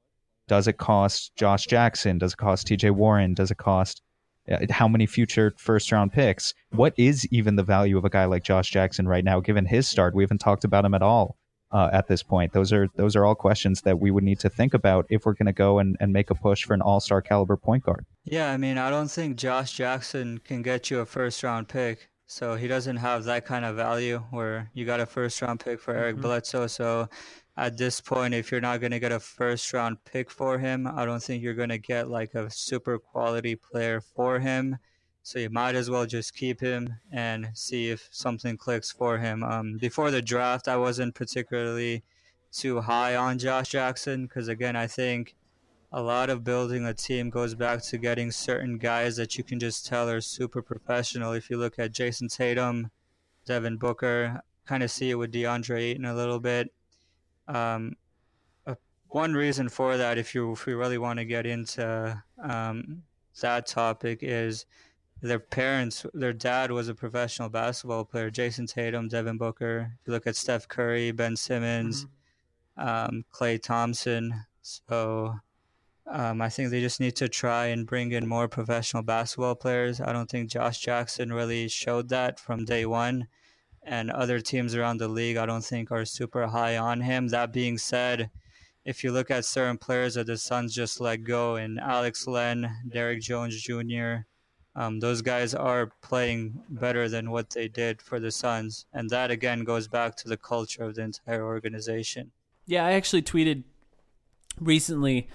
[0.47, 2.19] Does it cost Josh Jackson?
[2.19, 3.35] Does it cost TJ Warren?
[3.35, 4.03] Does it cost
[4.49, 6.55] uh, how many future first round picks?
[6.71, 9.89] What is even the value of a guy like Josh Jackson right now, given his
[9.89, 10.15] start?
[10.15, 11.37] We haven't talked about him at all
[11.73, 12.53] uh, at this point.
[12.53, 15.35] Those are those are all questions that we would need to think about if we're
[15.35, 18.05] going to go and, and make a push for an all star caliber point guard.
[18.25, 22.09] Yeah, I mean, I don't think Josh Jackson can get you a first round pick.
[22.27, 25.81] So he doesn't have that kind of value where you got a first round pick
[25.81, 26.23] for Eric mm-hmm.
[26.23, 26.67] Bledsoe.
[26.67, 27.09] So
[27.59, 30.87] at this point, if you're not going to get a first round pick for him,
[30.87, 34.79] I don't think you're going to get like a super quality player for him.
[35.23, 39.43] So you might as well just keep him and see if something clicks for him.
[39.45, 42.03] Um, before the draft, I wasn't particularly
[42.51, 45.37] too high on Josh Jackson because, again, I think
[45.93, 49.61] a lot of building a team goes back to getting certain guys that you can
[49.61, 51.33] just tell are super professional.
[51.33, 52.91] If you look at Jayson Tatum,
[53.45, 56.73] Devin Booker, kind of see it with DeAndre Ayton a little bit.
[57.47, 57.97] Um,
[58.67, 58.75] uh,
[59.09, 63.03] one reason for that, if you if we really want to get into um,
[63.41, 64.65] that topic, is
[65.23, 68.31] their parents, their dad was a professional basketball player.
[68.31, 69.93] Jayson Tatum, Devin Booker.
[70.01, 72.07] If you look at Steph Curry, Ben Simmons,
[72.77, 72.89] mm-hmm.
[72.89, 74.35] um, Klay Thompson.
[74.63, 75.37] So
[76.11, 80.01] um, I think they just need to try and bring in more professional basketball players.
[80.01, 83.29] I don't think Josh Jackson really showed that from day one.
[83.85, 87.29] And other teams around the league, I don't think are super high on him.
[87.29, 88.31] That being said,
[88.85, 92.69] if you look at certain players that the Suns just let go, and Alex Len,
[92.89, 94.25] Derrick Jones Jr.,
[94.75, 99.31] um, those guys are playing better than what they did for the Suns, and that
[99.31, 102.31] again goes back to the culture of the entire organization.
[102.67, 103.65] Yeah, I actually tweeted
[104.59, 105.29] recently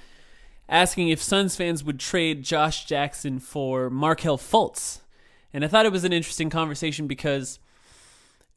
[0.68, 5.02] asking if Suns fans would trade Josh Jackson for Markelle Fultz,
[5.54, 7.60] and I thought it was an interesting conversation because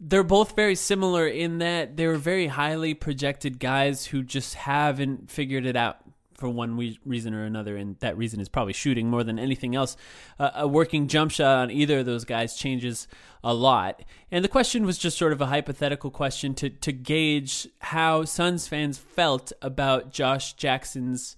[0.00, 5.66] they're both very similar in that they're very highly projected guys who just haven't figured
[5.66, 5.98] it out
[6.40, 9.76] for one we- reason or another, and that reason is probably shooting more than anything
[9.76, 9.96] else.
[10.38, 13.06] Uh, a working jump shot on either of those guys changes
[13.44, 14.02] a lot.
[14.32, 18.66] And the question was just sort of a hypothetical question to to gauge how Suns
[18.66, 21.36] fans felt about Josh Jackson's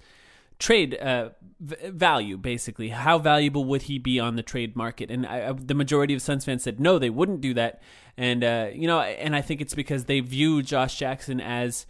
[0.58, 2.90] trade uh, v- value, basically.
[2.90, 5.10] How valuable would he be on the trade market?
[5.10, 7.82] And I, I, the majority of Suns fans said no, they wouldn't do that.
[8.16, 11.86] And uh, you know, and I think it's because they view Josh Jackson as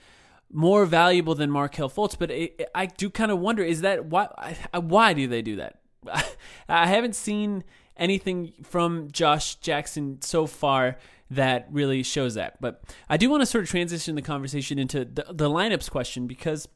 [0.53, 2.17] more valuable than Markelle Fultz.
[2.19, 4.57] But it, it, I do kind of wonder: is that why?
[4.75, 5.81] Why do they do that?
[6.69, 7.65] I haven't seen
[7.97, 10.99] anything from Josh Jackson so far
[11.31, 12.61] that really shows that.
[12.61, 16.27] But I do want to sort of transition the conversation into the, the lineups question
[16.27, 16.69] because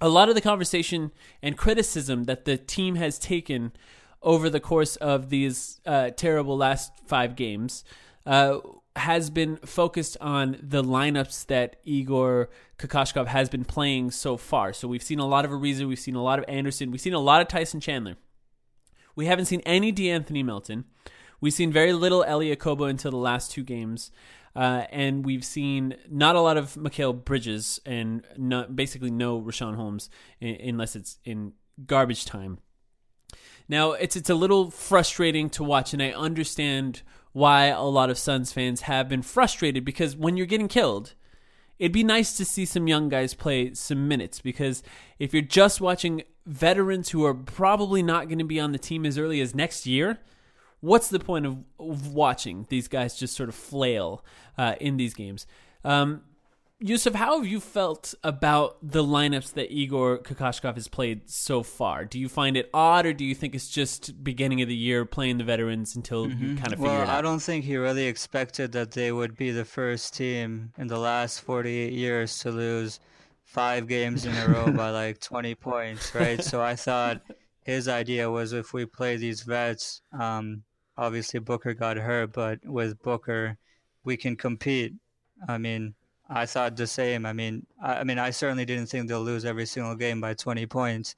[0.00, 3.72] a lot of the conversation and criticism that the team has taken
[4.22, 7.84] over the course of these uh, terrible last five games
[8.28, 8.58] uh,
[8.94, 14.72] has been focused on the lineups that Igor Kokoskov has been playing so far.
[14.72, 17.14] So we've seen a lot of Ariza, we've seen a lot of Anderson, we've seen
[17.14, 18.16] a lot of Tyson Chandler.
[19.16, 20.84] We haven't seen any De'Anthony Melton.
[21.40, 24.10] We've seen very little Elie Okobo until the last two games.
[24.54, 29.76] Uh, and we've seen not a lot of Mikal Bridges and not, basically no Richaun
[29.76, 30.10] Holmes
[30.40, 31.52] unless it's in
[31.86, 32.58] garbage time.
[33.68, 38.18] Now it's it's a little frustrating to watch, and I understand why a lot of
[38.18, 41.14] Suns fans have been frustrated because when you're getting killed,
[41.78, 44.82] it'd be nice to see some young guys play some minutes because
[45.18, 49.04] if you're just watching veterans who are probably not going to be on the team
[49.04, 50.18] as early as next year,
[50.80, 54.24] what's the point of, of watching these guys just sort of flail
[54.56, 55.46] uh, in these games?
[55.84, 56.22] Um,
[56.80, 62.04] Yusuf, how have you felt about the lineups that Igor Kokoshkov has played so far?
[62.04, 65.04] Do you find it odd, or do you think it's just beginning of the year
[65.04, 66.50] playing the veterans until mm-hmm.
[66.50, 67.18] you kind of figure well, it out?
[67.18, 71.00] I don't think he really expected that they would be the first team in the
[71.00, 73.00] last 48 years to lose
[73.42, 76.44] five games in a row by like 20 points, right?
[76.44, 77.22] so I thought
[77.64, 80.62] his idea was if we play these vets, um,
[80.96, 83.58] obviously Booker got hurt, but with Booker,
[84.04, 84.92] we can compete.
[85.48, 85.94] I mean,
[86.28, 87.24] I thought the same.
[87.24, 90.34] I mean, I, I, mean, I certainly didn't think they'll lose every single game by
[90.34, 91.16] 20 points.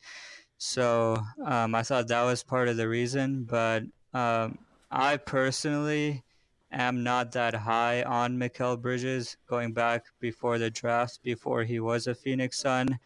[0.59, 3.45] So um, I thought that was part of the reason.
[3.45, 4.59] But um,
[4.91, 6.23] I personally
[6.71, 12.07] am not that high on Mikal Bridges going back before the draft, before he was
[12.07, 12.99] a Phoenix Sun.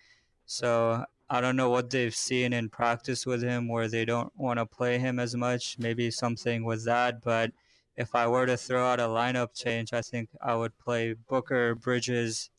[0.47, 4.59] So I don't know what they've seen in practice with him where they don't want
[4.59, 5.79] to play him as much.
[5.79, 7.23] Maybe something with that.
[7.23, 7.53] But
[7.96, 11.74] if I were to throw out a lineup change, I think I would play Booker,
[11.74, 12.50] Bridges,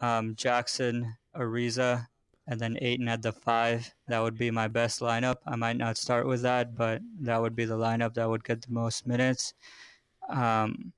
[0.00, 2.06] um, Jackson, Ariza,
[2.46, 3.94] and then Ayton at the five.
[4.08, 5.36] That would be my best lineup.
[5.46, 8.62] I might not start with that, but that would be the lineup that would get
[8.62, 9.54] the most minutes.
[10.28, 10.92] Um,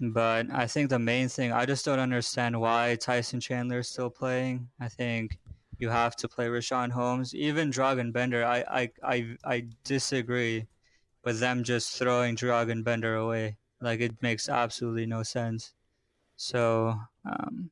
[0.00, 4.10] but I think the main thing, I just don't understand why Tyson Chandler is still
[4.10, 4.68] playing.
[4.80, 5.38] I think
[5.78, 7.34] you have to play Richaun Holmes.
[7.34, 10.66] Even Dragan Bender, I, I, I, I disagree
[11.24, 13.56] with them just throwing Dragan Bender away.
[13.80, 15.72] Like it makes absolutely no sense.
[16.36, 17.70] So, um,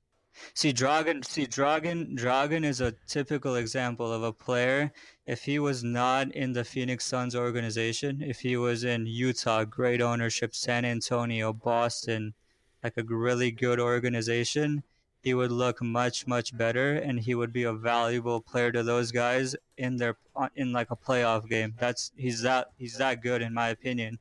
[0.54, 4.92] see, Dragan see, Dragan, Dragan is a typical example of a player.
[5.26, 10.00] If he was not in the Phoenix Suns organization, if he was in Utah, great
[10.00, 12.34] ownership, San Antonio, Boston,
[12.82, 14.82] like a really good organization,
[15.22, 19.12] he would look much much better and he would be a valuable player to those
[19.12, 20.16] guys in their
[20.56, 21.74] in like a playoff game.
[21.78, 24.18] That's he's that he's that good in my opinion.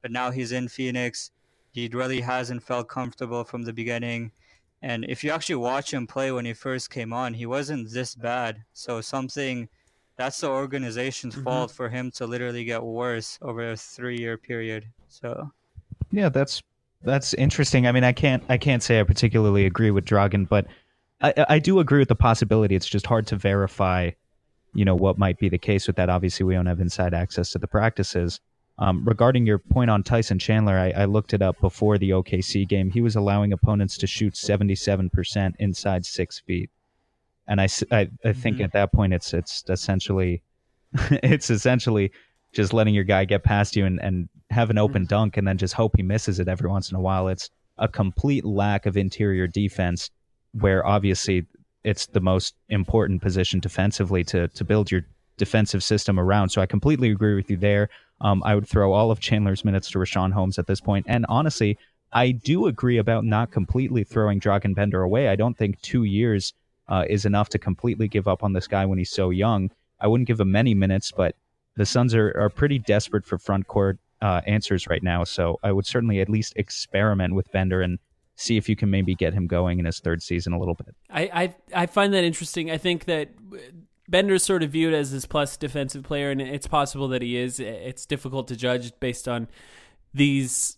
[0.00, 1.32] But now he's in phoenix.
[1.72, 4.30] He really hasn't felt comfortable from the beginning.
[4.80, 8.14] And if you actually watch him play when he first came on he wasn't this
[8.14, 8.62] bad.
[8.74, 9.68] So something
[10.16, 11.44] that's the organization's mm-hmm.
[11.44, 14.86] fault for him to literally get worse over a three year period.
[15.08, 15.50] So
[16.12, 16.62] yeah that's
[17.04, 17.86] that's interesting.
[17.86, 20.66] I mean, I can't I can't say I particularly agree with Dragan, but
[21.20, 22.74] I, I do agree with the possibility.
[22.74, 24.10] It's just hard to verify,
[24.74, 26.10] you know, what might be the case with that.
[26.10, 28.40] Obviously, we don't have inside access to the practices.
[28.78, 32.66] Um, regarding your point on Tyson Chandler, I, I, looked it up before the OKC
[32.66, 32.90] game.
[32.90, 36.70] He was allowing opponents to shoot 77% inside six feet.
[37.46, 38.64] And I, I, I think mm-hmm.
[38.64, 40.42] at that point, it's, it's essentially,
[41.10, 42.10] it's essentially
[42.54, 45.08] just letting your guy get past you and, and have an open mm-hmm.
[45.08, 47.28] dunk and then just hope he misses it every once in a while.
[47.28, 50.10] It's a complete lack of interior defense
[50.52, 51.46] where obviously
[51.82, 55.04] it's the most important position defensively to to build your
[55.36, 56.50] defensive system around.
[56.50, 57.88] So I completely agree with you there.
[58.20, 61.06] Um, I would throw all of Chandler's minutes to Richaun Holmes at this point.
[61.08, 61.76] And honestly,
[62.12, 65.28] I do agree about not completely throwing Dragan Bender away.
[65.28, 66.54] I don't think two years
[66.88, 69.70] uh, is enough to completely give up on this guy when he's so young.
[70.00, 71.34] I wouldn't give him many minutes, but
[71.76, 75.24] the Suns are, are pretty desperate for front court uh, answers right now.
[75.24, 77.98] So I would certainly at least experiment with Bender and
[78.36, 80.94] see if you can maybe get him going in his third season a little bit.
[81.10, 81.22] I
[81.74, 82.70] I, I find that interesting.
[82.70, 83.30] I think that
[84.08, 87.60] Bender's sort of viewed as this plus defensive player, and it's possible that he is.
[87.60, 89.48] It's difficult to judge based on
[90.12, 90.76] these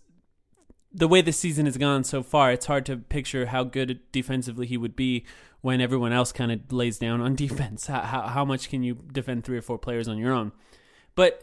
[0.92, 2.52] the way the season has gone so far.
[2.52, 5.26] It's hard to picture how good defensively he would be
[5.60, 7.86] when everyone else kind of lays down on defense.
[7.86, 10.52] How, how, how much can you defend three or four players on your own?
[11.16, 11.42] But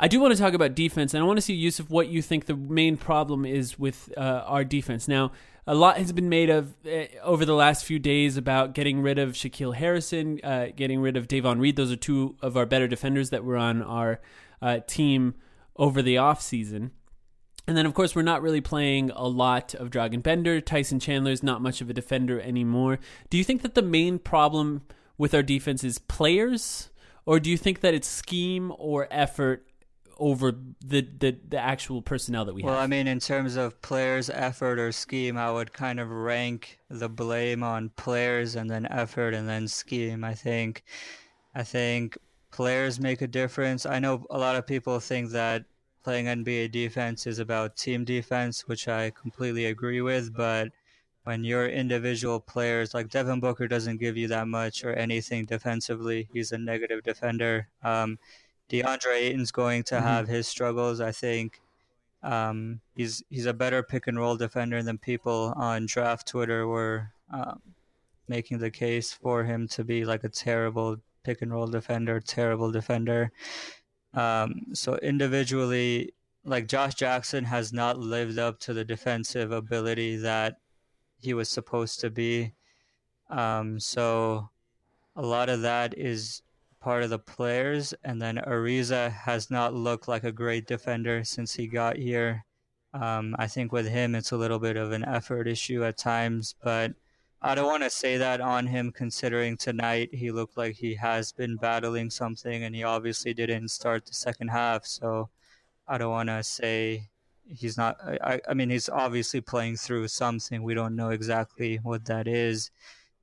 [0.00, 2.22] I do want to talk about defense, and I want to see, Yusuf, what you
[2.22, 5.06] think the main problem is with uh, our defense.
[5.06, 5.32] Now,
[5.66, 9.18] a lot has been made of uh, over the last few days about getting rid
[9.18, 11.76] of Shaquille Harrison, uh, getting rid of Davon Reed.
[11.76, 14.20] Those are two of our better defenders that were on our
[14.60, 15.34] uh, team
[15.76, 16.90] over the offseason.
[17.68, 20.60] And then, of course, we're not really playing a lot of Dragan Bender.
[20.60, 22.98] Tyson Chandler is not much of a defender anymore.
[23.30, 24.82] Do you think that the main problem
[25.16, 26.90] with our defense is players?
[27.24, 29.66] Or do you think that it's scheme or effort
[30.18, 30.52] over
[30.84, 32.78] the, the, the actual personnel that we well, have.
[32.78, 36.78] Well, I mean, in terms of players' effort or scheme, I would kind of rank
[36.88, 40.22] the blame on players and then effort and then scheme.
[40.22, 40.84] I think,
[41.54, 42.16] I think
[42.52, 43.84] players make a difference.
[43.84, 45.64] I know a lot of people think that
[46.04, 50.70] playing NBA defense is about team defense, which I completely agree with, but
[51.24, 56.28] when your individual players like Devin Booker doesn't give you that much or anything defensively,
[56.32, 57.68] he's a negative defender.
[57.82, 58.18] Um,
[58.68, 60.06] DeAndre Ayton's going to mm-hmm.
[60.06, 61.00] have his struggles.
[61.00, 61.60] I think
[62.22, 67.12] um, he's he's a better pick and roll defender than people on draft Twitter were
[67.30, 67.60] um,
[68.28, 72.70] making the case for him to be like a terrible pick and roll defender, terrible
[72.72, 73.30] defender.
[74.14, 76.12] Um, so individually,
[76.44, 80.58] like Josh Jackson has not lived up to the defensive ability that
[81.22, 82.52] he was supposed to be.
[83.30, 84.50] Um, so
[85.16, 86.42] a lot of that is
[86.80, 87.94] part of the players.
[88.04, 92.44] And then Ariza has not looked like a great defender since he got here.
[92.92, 96.54] Um, I think with him, it's a little bit of an effort issue at times,
[96.62, 96.92] but
[97.40, 101.32] I don't want to say that on him considering tonight he looked like he has
[101.32, 104.84] been battling something and he obviously didn't start the second half.
[104.86, 105.30] So
[105.88, 107.08] I don't want to say
[107.48, 107.96] he's not.
[108.02, 110.62] I, I mean, he's obviously playing through something.
[110.62, 112.70] We don't know exactly what that is.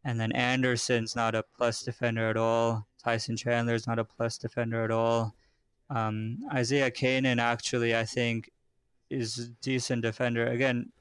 [0.03, 2.87] And then Anderson's not a plus defender at all.
[3.03, 5.35] Tyson Chandler's not a plus defender at all.
[5.89, 8.51] Um, Isaiah Canaan actually, I think,
[9.09, 10.47] is a decent defender.
[10.47, 10.91] Again,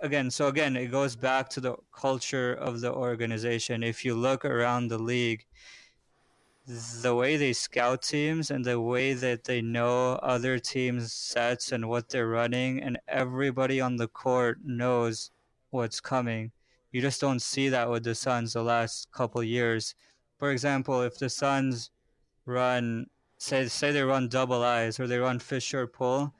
[0.00, 3.82] again, so again, it goes back to the culture of the organization.
[3.82, 5.44] If you look around the league,
[7.02, 11.88] the way they scout teams and the way that they know other teams' sets and
[11.88, 15.32] what they're running, and everybody on the court knows
[15.70, 16.52] what's coming.
[16.92, 19.96] You just don't see that with the Suns the last couple years.
[20.38, 21.90] For example, if the Suns
[22.46, 23.06] run,
[23.38, 26.32] say, say they run double eyes or they run Fisher pull,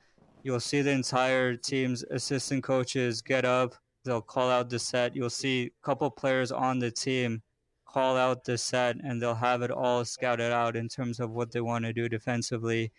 [0.43, 3.75] you'll see the entire team's assistant coaches get up.
[4.05, 5.13] They'll call out the set.
[5.13, 7.41] You'll see a couple players on the team
[7.91, 11.51] call out the set, and they'll have it all scouted out in terms of what
[11.51, 12.91] they want to do defensively.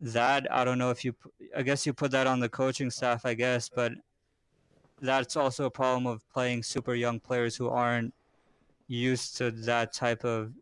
[0.00, 1.14] That I don't know if you,
[1.56, 3.92] I guess you put that on the coaching staff, I guess, but
[5.00, 8.14] that's also a problem of playing super young players who aren't
[8.88, 10.52] used to that type of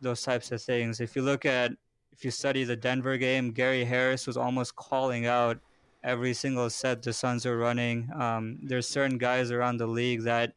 [0.00, 1.00] those types of things.
[1.00, 1.72] If you look at
[2.12, 5.58] if you study the Denver game, Gary Harris was almost calling out
[6.02, 8.10] every single set the Suns are running.
[8.14, 10.52] Um, there's certain guys around the league that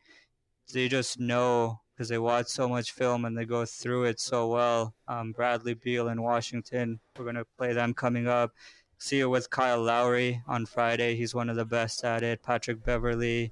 [0.73, 4.47] they just know because they watch so much film and they go through it so
[4.47, 4.93] well.
[5.07, 8.51] Um, Bradley Beal in Washington, we're going to play them coming up.
[8.97, 11.15] See you with Kyle Lowry on Friday.
[11.15, 12.43] He's one of the best at it.
[12.43, 13.51] Patrick Beverley.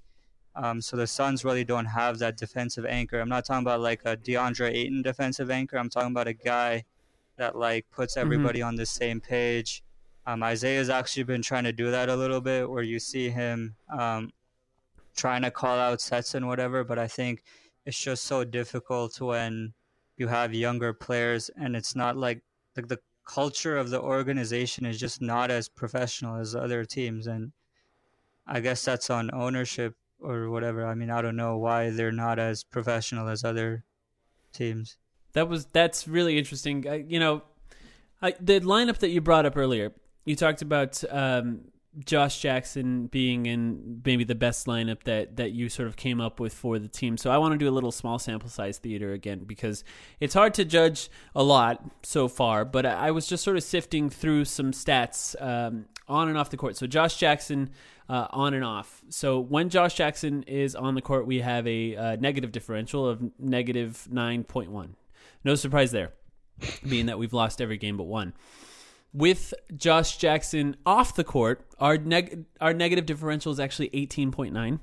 [0.56, 3.20] Um, so the Suns really don't have that defensive anchor.
[3.20, 5.78] I'm not talking about like a DeAndre Ayton defensive anchor.
[5.78, 6.84] I'm talking about a guy
[7.38, 8.26] that like puts mm-hmm.
[8.26, 8.68] everybody mm-hmm.
[8.68, 9.84] on the same page.
[10.28, 13.76] Um, Isaiah's actually been trying to do that a little bit, where you see him
[13.98, 14.32] um,
[15.16, 16.84] trying to call out sets and whatever.
[16.84, 17.44] But I think
[17.90, 19.74] it's just so difficult when
[20.16, 22.44] you have younger players, and it's not like
[22.78, 27.52] like the culture of the organization is just not as professional as other teams, and
[28.46, 30.86] I guess that's on ownership or whatever.
[30.86, 33.84] I mean, I don't know why they're not as professional as other
[34.54, 34.98] teams.
[35.34, 36.88] That was that's really interesting.
[36.88, 37.42] I, you know,
[38.22, 39.94] I, the lineup that you brought up earlier,
[40.26, 41.72] you talked about um,
[42.06, 46.40] Josh Jackson being in maybe the best lineup that that you sort of came up
[46.40, 47.18] with for the team.
[47.18, 49.84] So I want to do a little small sample size theater again because
[50.20, 52.66] it's hard to judge a lot so far.
[52.66, 56.58] But I, was just sort of sifting through some stats um, on and off the
[56.58, 56.78] court.
[56.78, 57.72] So Josh Jackson
[58.08, 59.02] uh, on and off.
[59.10, 63.22] So when Josh Jackson is on the court, we have a uh, negative differential of
[63.40, 64.96] negative nine point one.
[65.44, 66.12] No surprise there,
[66.88, 68.34] being that we've lost every game but one.
[69.12, 74.80] With Josh Jackson off the court, our neg- our negative differential is actually 18.9.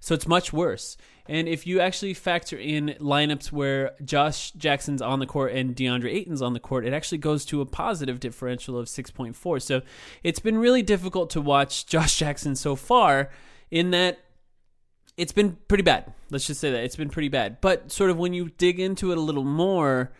[0.00, 0.96] So it's much worse.
[1.28, 6.12] And if you actually factor in lineups where Josh Jackson's on the court and DeAndre
[6.12, 9.60] Ayton's on the court, it actually goes to a positive differential of 6.4.
[9.60, 9.82] So
[10.22, 13.30] it's been really difficult to watch Josh Jackson so far
[13.70, 14.20] in that
[15.16, 16.12] it's been pretty bad.
[16.30, 17.60] Let's just say that it's been pretty bad.
[17.60, 20.12] But sort of when you dig into it a little more,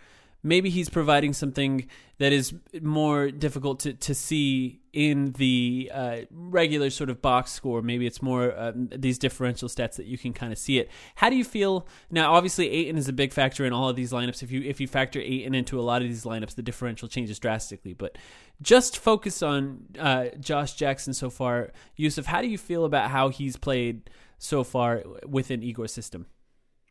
[0.47, 1.87] maybe he's providing something
[2.19, 7.83] that is more difficult to, to see in the uh, regular sort of box score.
[7.83, 10.91] Maybe it's more um, these differential stats that you can kind of see it.
[11.17, 12.33] How do you feel now?
[12.33, 14.43] Obviously, Ayton is a big factor in all of these lineups.
[14.43, 17.39] If you if you factor Ayton into a lot of these lineups, the differential changes
[17.39, 17.93] drastically.
[17.93, 18.17] But
[18.63, 21.73] just focus on uh, Josh Jackson so far.
[21.97, 24.09] Yusuf, how do you feel about how he's played?
[24.39, 26.27] so far within Igor's system?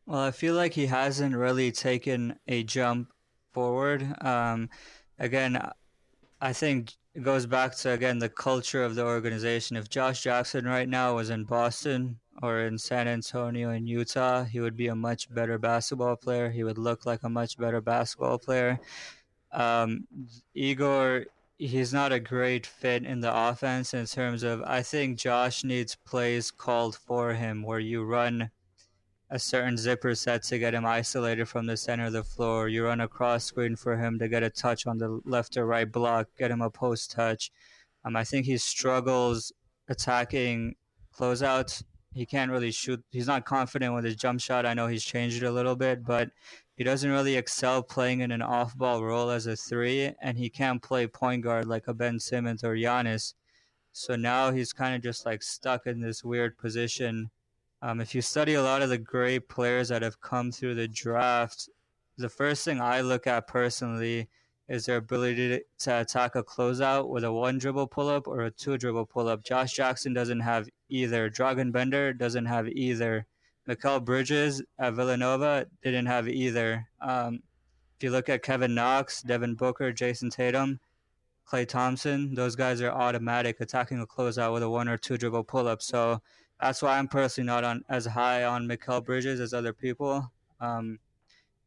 [0.05, 3.11] Well, I feel like he hasn't really taken a jump
[3.55, 4.05] forward.
[4.21, 4.69] Um,
[5.17, 5.57] again,
[6.41, 9.77] I think it goes back to again the culture of the organization.
[9.77, 14.59] If Josh Jackson right now was in Boston or in San Antonio in Utah, he
[14.59, 16.49] would be a much better basketball player.
[16.51, 18.77] He would look like a much better basketball player.
[19.53, 20.05] Um,
[20.53, 21.27] Igor
[21.57, 25.95] he's not a great fit in the offense in terms of I think Josh needs
[25.95, 28.51] plays called for him where you run
[29.29, 32.67] a certain zipper set to get him isolated from the center of the floor.
[32.67, 35.65] You run a cross screen for him to get a touch on the left or
[35.65, 37.51] right block, get him a post touch.
[38.03, 39.51] Um, I think he struggles
[39.89, 40.75] attacking
[41.17, 41.83] closeouts.
[42.13, 43.03] He can't really shoot.
[43.11, 44.65] He's not confident with his jump shot.
[44.65, 46.29] I know he's changed it a little bit, but
[46.75, 50.49] he doesn't really excel playing in an off ball role as a three, and he
[50.49, 53.33] can't play point guard like a Ben Simmons or Giannis.
[53.91, 57.31] So now he's kind of just like stuck in this weird position
[57.85, 60.87] Um, if you study a lot of the great players that have come through the
[60.87, 61.69] draft,
[62.17, 64.27] the first thing I look at personally
[64.67, 68.49] is their ability to attack a closeout with a one dribble pull up or a
[68.49, 69.43] two dribble pull up.
[69.43, 71.29] Josh Jackson doesn't have either.
[71.29, 73.27] Dragan Bender doesn't have either.
[73.69, 76.87] Mikal Bridges at Villanova didn't have either.
[77.01, 77.43] Um,
[77.97, 80.79] if you look at Kevin Knox, Devin Booker, Jayson Tatum,
[81.47, 85.43] Klay Thompson, those guys are automatic attacking a closeout with a one or two dribble
[85.43, 85.83] pull up.
[85.83, 86.23] So
[86.61, 90.31] that's why I'm personally not on as high on Mikal Bridges as other people.
[90.59, 90.99] Um,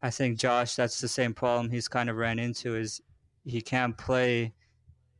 [0.03, 3.01] I think Josh, that's the same problem he's kind of ran into is
[3.45, 4.53] he can't play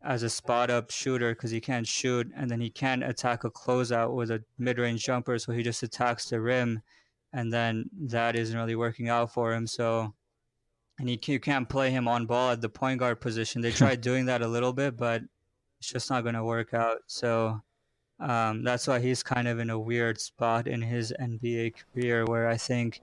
[0.03, 3.51] as a spot up shooter because he can't shoot, and then he can't attack a
[3.51, 6.81] closeout with a mid range jumper, so he just attacks the rim,
[7.33, 9.67] and then that isn't really working out for him.
[9.67, 10.15] So,
[10.99, 13.61] and he you can't play him on ball at the point guard position.
[13.61, 15.23] They tried doing that a little bit, but
[15.81, 16.99] it's just not going to work out.
[17.07, 17.61] So.
[18.21, 22.49] Um, that's why he's kind of in a weird spot in his NBA career where
[22.49, 23.01] I think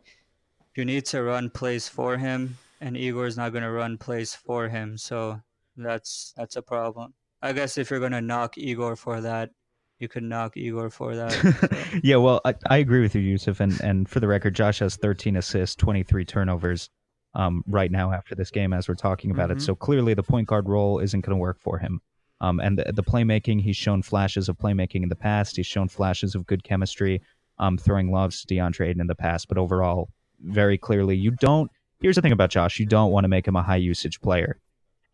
[0.75, 4.67] you need to run plays for him, and Igor's not going to run plays for
[4.67, 4.97] him.
[4.97, 5.41] So
[5.77, 7.13] that's that's a problem.
[7.41, 9.51] I guess if you're going to knock Igor for that,
[9.99, 11.75] you could knock Igor for that.
[12.03, 13.61] Yeah, well, I, I, agree with you, Yusuf.
[13.61, 16.89] And, and for the record, Josh has 13 assists, 23 turnovers
[17.35, 19.59] um, right now after this game as we're talking about mm-hmm.
[19.59, 19.61] it.
[19.61, 22.01] So clearly the point guard role isn't going to work for him.
[22.41, 25.55] Um, and the, the, playmaking, he's shown flashes of playmaking in the past.
[25.55, 27.21] He's shown flashes of good chemistry,
[27.59, 29.47] um, throwing loves to DeAndre Ayton in the past.
[29.47, 30.09] But overall,
[30.41, 31.71] very clearly, you don't.
[32.01, 34.59] Here's the thing about Josh: you don't want to make him a high usage player.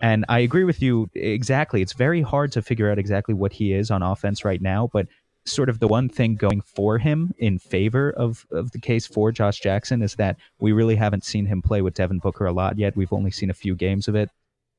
[0.02, 1.84] And I agree with you exactly.
[1.84, 5.08] It's very hard to figure out exactly what he is on offense right now, but
[5.46, 9.32] sort of the one thing going for him in favor of, of the case for
[9.32, 12.78] Josh Jackson is that we really haven't seen him play with Devin Booker a lot
[12.78, 12.96] yet.
[12.96, 14.30] We've only seen a few games of it.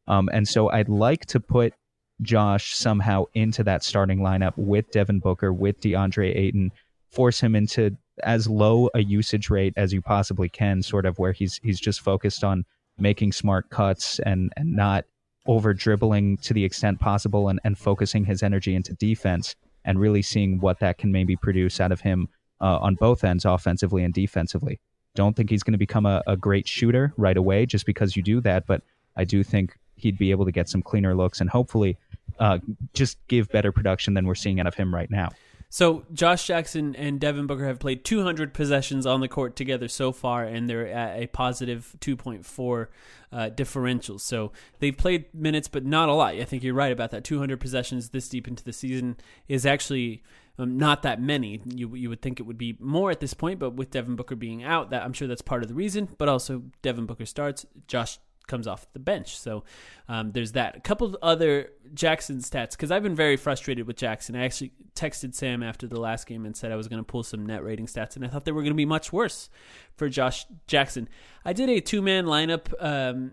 [0.08, 1.74] Um, and so I'd like to put
[2.22, 6.72] Josh somehow into that starting lineup with Devin Booker, with DeAndre Ayton,
[7.10, 11.32] force him into as low a usage rate as you possibly can, sort of where
[11.32, 12.64] he's he's just focused on
[12.98, 15.04] making smart cuts and and not
[15.46, 20.22] over dribbling to the extent possible and, and focusing his energy into defense and really
[20.22, 22.28] seeing what that can maybe produce out of him
[22.60, 24.78] uh, on both ends, offensively and defensively.
[25.14, 28.22] Don't think he's going to become a, a great shooter right away just because you
[28.22, 28.82] do that, but
[29.16, 31.98] I do think he'd be able to get some cleaner looks and hopefully
[32.38, 32.58] uh,
[32.94, 35.30] just give better production than we're seeing out of him right now.
[35.72, 40.12] So Josh Jackson and Devin Booker have played 200 possessions on the court together so
[40.12, 42.88] far, and they're at a positive 2.4
[43.32, 44.18] uh, differential.
[44.18, 46.34] So they've played minutes, but not a lot.
[46.34, 47.24] I think you're right about that.
[47.24, 49.16] 200 possessions this deep into the season
[49.48, 50.22] is actually
[50.58, 51.62] um, not that many.
[51.64, 54.36] You you would think it would be more at this point, but with Devin Booker
[54.36, 56.06] being out, that I'm sure that's part of the reason.
[56.18, 57.64] But also Devin Booker starts.
[57.88, 58.18] Josh
[58.52, 59.38] comes off the bench.
[59.38, 59.64] So
[60.08, 60.76] um, there's that.
[60.76, 64.36] A couple of other Jackson stats because I've been very frustrated with Jackson.
[64.36, 67.22] I actually texted Sam after the last game and said I was going to pull
[67.22, 69.48] some net rating stats, and I thought they were going to be much worse
[69.96, 71.08] for Josh Jackson.
[71.46, 72.72] I did a two man lineup.
[72.78, 73.32] Um,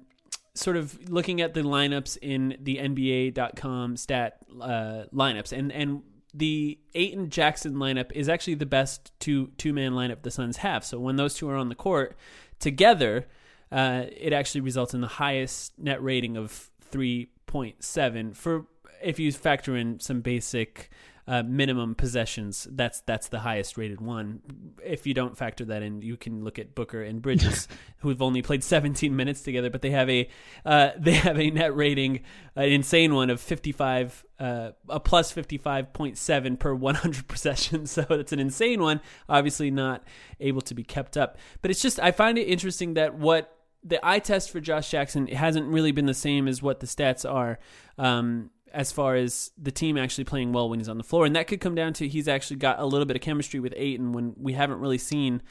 [0.55, 6.01] sort of looking at the lineups in the NBA.com stat uh, lineups, and and
[6.33, 10.85] the Ayton Jackson lineup is actually the best two two man lineup the Suns have.
[10.85, 12.15] So when those two are on the court
[12.59, 13.27] together,
[13.71, 18.65] uh, it actually results in the highest net rating of 3.7 for
[19.01, 20.89] if you factor in some basic
[21.29, 22.67] uh, minimum possessions.
[22.71, 24.41] That's that's the highest rated one.
[24.83, 27.67] If you don't factor that in, you can look at Booker and Bridges,
[27.99, 30.27] who've only played 17 minutes together, but they have a
[30.65, 32.21] uh, they have a net rating,
[32.55, 37.69] an insane one of 55, uh, a plus 55.7 per 100 possessions.
[37.99, 39.01] So it's an insane one.
[39.27, 40.03] Obviously, not
[40.39, 41.37] able to be kept up.
[41.61, 45.27] But it's just I find it interesting that what the eye test for Josh Jackson
[45.27, 47.59] hasn't really been the same as what the stats are.
[47.97, 51.25] Um, as far as the team actually playing well when he's on the floor.
[51.25, 53.73] And that could come down to he's actually got a little bit of chemistry with
[53.75, 55.41] Ayton when we haven't really seen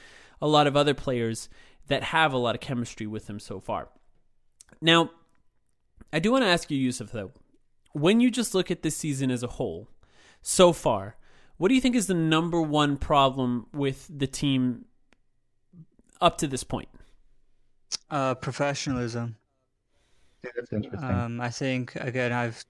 [0.40, 1.48] a lot of other players
[1.88, 3.88] that have a lot of chemistry with him so far.
[4.80, 5.10] Now,
[6.12, 7.32] I do want to ask you, Yusuf, though,
[7.92, 9.88] when you just look at this season as a whole,
[10.40, 11.16] so far,
[11.56, 14.84] what do you think is the number one problem with the team
[16.20, 16.88] up to this point?
[18.10, 19.36] Uh, professionalism.
[20.44, 21.10] Yeah, that's interesting.
[21.10, 22.64] Um, I think again, I've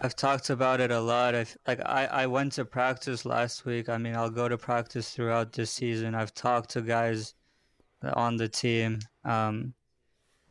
[0.00, 1.34] I've talked about it a lot.
[1.34, 3.88] I've like I I went to practice last week.
[3.88, 6.14] I mean, I'll go to practice throughout this season.
[6.14, 7.34] I've talked to guys
[8.02, 9.00] on the team.
[9.24, 9.74] Um,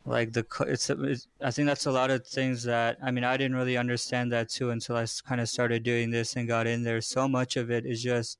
[0.05, 3.37] like the it's, it's I think that's a lot of things that I mean I
[3.37, 6.83] didn't really understand that too until I kind of started doing this and got in
[6.83, 7.01] there.
[7.01, 8.39] So much of it is just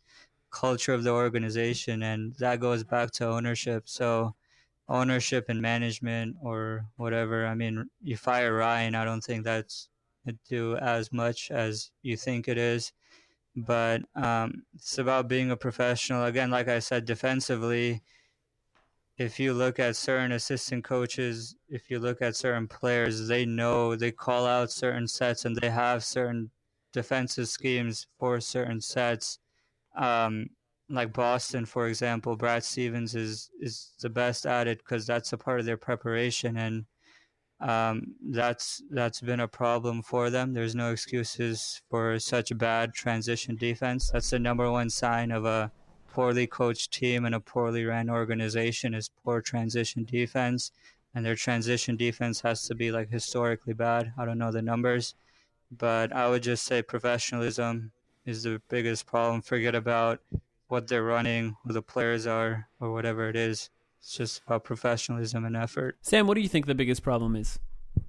[0.51, 3.89] culture of the organization, and that goes back to ownership.
[3.89, 4.35] So
[4.89, 7.45] ownership and management or whatever.
[7.45, 9.89] I mean, you fire Ryan, I don't think that's
[10.49, 12.91] do as much as you think it is.
[13.55, 16.25] but um, it's about being a professional.
[16.25, 18.03] Again, like I said, defensively,
[19.17, 23.95] if you look at certain assistant coaches, if you look at certain players, they know
[23.95, 26.51] they call out certain sets and they have certain
[26.93, 29.39] defensive schemes for certain sets.
[29.95, 30.49] Um,
[30.89, 35.37] like Boston, for example, Brad Stevens is is the best at it because that's a
[35.37, 36.85] part of their preparation, and
[37.59, 40.53] um, that's that's been a problem for them.
[40.53, 44.11] There's no excuses for such bad transition defense.
[44.11, 45.71] That's the number one sign of a
[46.13, 50.71] poorly coached team and a poorly ran organization is poor transition defense,
[51.13, 54.13] and their transition defense has to be like historically bad.
[54.17, 55.15] I don't know the numbers,
[55.71, 57.91] but I would just say professionalism
[58.25, 59.41] is the biggest problem.
[59.41, 60.21] Forget about
[60.67, 63.69] what they're running, who the players are, or whatever it is.
[63.99, 65.97] It's just about professionalism and effort.
[66.01, 67.59] Sam, what do you think the biggest problem is?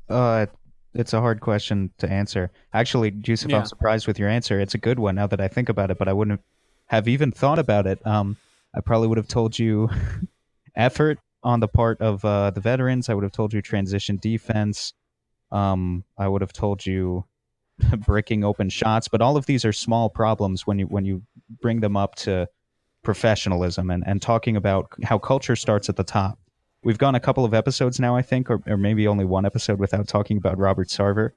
[0.08, 0.46] Uh,
[0.94, 2.50] it's a hard question to answer.
[2.72, 3.58] Actually, Yusuf, Yeah.
[3.58, 4.60] I'm surprised with your answer.
[4.60, 6.40] It's a good one now that I think about it, but I wouldn't
[6.86, 8.04] have even thought about it.
[8.06, 8.36] Um,
[8.74, 9.88] I probably would have told you
[10.74, 13.08] effort on the part of uh, the veterans.
[13.08, 14.92] I would have told you transition defense.
[15.50, 17.24] Um, I would have told you
[18.06, 19.08] breaking open shots.
[19.08, 21.22] But all of these are small problems when you when you
[21.60, 22.48] bring them up to
[23.02, 26.38] professionalism and, and talking about how culture starts at the top.
[26.84, 29.78] We've gone a couple of episodes now, I think, or, or maybe only one episode
[29.78, 31.30] without talking about Robert Sarver.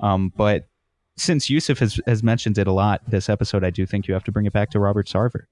[0.00, 0.68] Um, but
[1.16, 4.24] since Yusuf has, has mentioned it a lot this episode, I do think you have
[4.24, 5.44] to bring it back to Robert Sarver.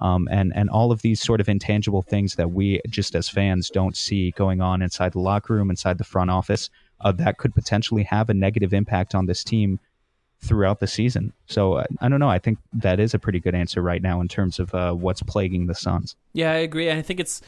[0.00, 3.70] Um, and, and all of these sort of intangible things that we just as fans
[3.70, 6.70] don't see going on inside the locker room, inside the front office,
[7.02, 9.78] uh, that could potentially have a negative impact on this team
[10.40, 11.32] throughout the season.
[11.46, 12.28] So I don't know.
[12.28, 15.22] I think that is a pretty good answer right now in terms of uh, what's
[15.22, 16.16] plaguing the Suns.
[16.32, 16.90] Yeah, I agree.
[16.90, 17.40] I think it's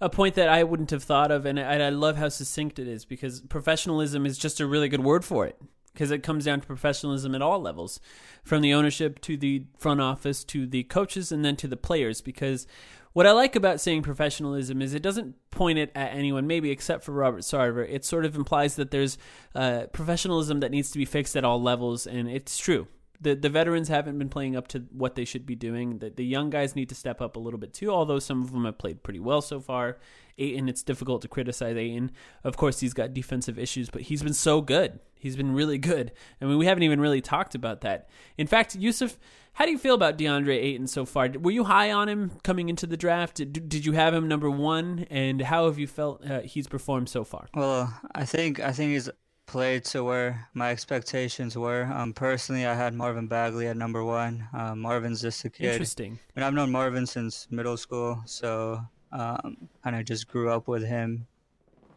[0.00, 2.88] a point that I wouldn't have thought of, and I, I love how succinct it
[2.88, 5.56] is because professionalism is just a really good word for it
[5.92, 8.00] because it comes down to professionalism at all levels,
[8.42, 12.20] from the ownership to the front office to the coaches and then to the players.
[12.20, 12.66] Because
[13.12, 17.04] what I like about saying professionalism is it doesn't point it at anyone, maybe except
[17.04, 17.86] for Robert Sarver.
[17.88, 19.18] It sort of implies that there's
[19.54, 22.86] uh, professionalism that needs to be fixed at all levels, and it's true
[23.22, 25.98] the the veterans haven't been playing up to what they should be doing.
[25.98, 27.90] The the young guys need to step up a little bit too.
[27.90, 29.98] Although some of them have played pretty well so far.
[30.38, 32.12] Ayton, it's difficult to criticize Ayton.
[32.44, 35.00] Of course, he's got defensive issues, but he's been so good.
[35.14, 36.12] He's been really good.
[36.40, 38.08] I mean, we haven't even really talked about that.
[38.36, 39.18] In fact, Yusuf,
[39.52, 41.28] how do you feel about DeAndre Ayton so far?
[41.28, 43.36] Were you high on him coming into the draft?
[43.36, 45.06] Did, did you have him number one?
[45.10, 47.48] And how have you felt uh, he's performed so far?
[47.54, 49.10] Well, I think I think he's
[49.46, 51.84] played to where my expectations were.
[51.84, 54.48] Um, personally, I had Marvin Bagley at number one.
[54.54, 55.72] Um, Marvin's just a kid.
[55.72, 56.18] Interesting.
[56.34, 58.80] And I've known Marvin since middle school, so
[59.12, 61.26] um, kind of just grew up with him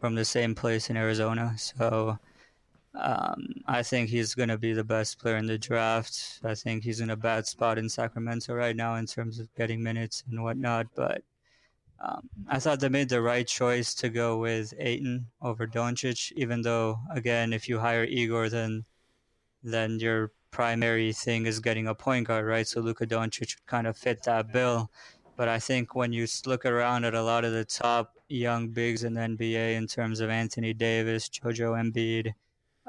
[0.00, 1.54] from the same place in Arizona.
[1.56, 2.18] So
[2.94, 6.40] um, I think he's going to be the best player in the draft.
[6.44, 9.82] I think he's in a bad spot in Sacramento right now in terms of getting
[9.82, 10.86] minutes and whatnot.
[10.94, 11.22] But
[12.04, 16.62] um, I thought they made the right choice to go with Ayton over Doncic, even
[16.62, 18.84] though, again, if you hire Igor, then
[19.62, 22.66] then your primary thing is getting a point guard, right?
[22.66, 24.90] So Luka Doncic would kind of fit that bill.
[25.36, 29.04] But I think when you look around at a lot of the top young bigs
[29.04, 32.32] in the NBA in terms of Anthony Davis, JoJo Embiid,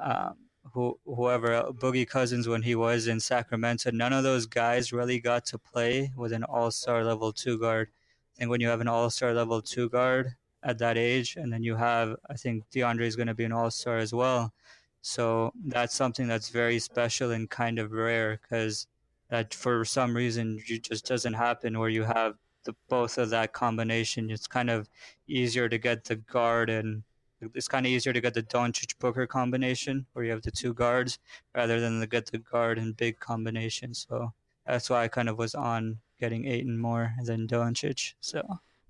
[0.02, 0.38] um,
[0.74, 5.46] who, whoever, Boogie Cousins when he was in Sacramento, none of those guys really got
[5.48, 7.90] to play with an all star level two guard.
[8.36, 11.52] I think when you have an all star level two guard at that age, and
[11.52, 14.54] then you have, I think DeAndre is going to be an all star as well.
[15.02, 18.88] So that's something that's very special and kind of rare because
[19.30, 23.54] that for some reason it just doesn't happen where you have the both of that
[23.54, 24.30] combination.
[24.30, 24.90] It's kind of
[25.28, 27.04] easier to get the guard and
[27.42, 30.74] it's kind of easier to get the Doncic Booker combination where you have the two
[30.74, 31.20] guards
[31.56, 33.94] rather than to get the guard and big combination.
[33.94, 34.34] So
[34.66, 38.14] that's why I kind of was on getting Ayton more than Doncic.
[38.22, 38.42] So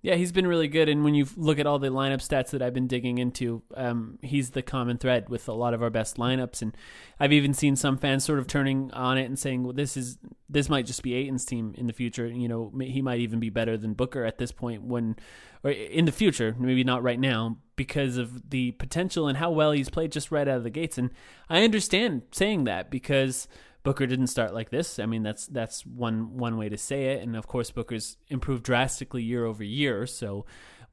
[0.07, 0.87] Yeah, he's been really good.
[0.87, 4.19] And when you look at all the lineup stats that I've been digging into, um,
[4.21, 6.61] he's the common thread with a lot of our best lineups.
[6.61, 6.77] And
[7.19, 10.17] I've even seen some fans sort of turning on it and saying, "Well, this is
[10.47, 12.25] this might just be Ayton's team in the future.
[12.25, 15.17] You know, he might even be better than Booker at this point when,
[15.61, 19.73] or in the future, maybe not right now, because of the potential and how well
[19.73, 21.09] he's played just right out of the gates." And
[21.49, 23.49] I understand saying that because.
[23.87, 24.99] Booker didn't start like this.
[24.99, 28.63] I mean, that's that's one one way to say it, and of course, Booker's improved
[28.63, 30.05] drastically year over year.
[30.05, 30.45] So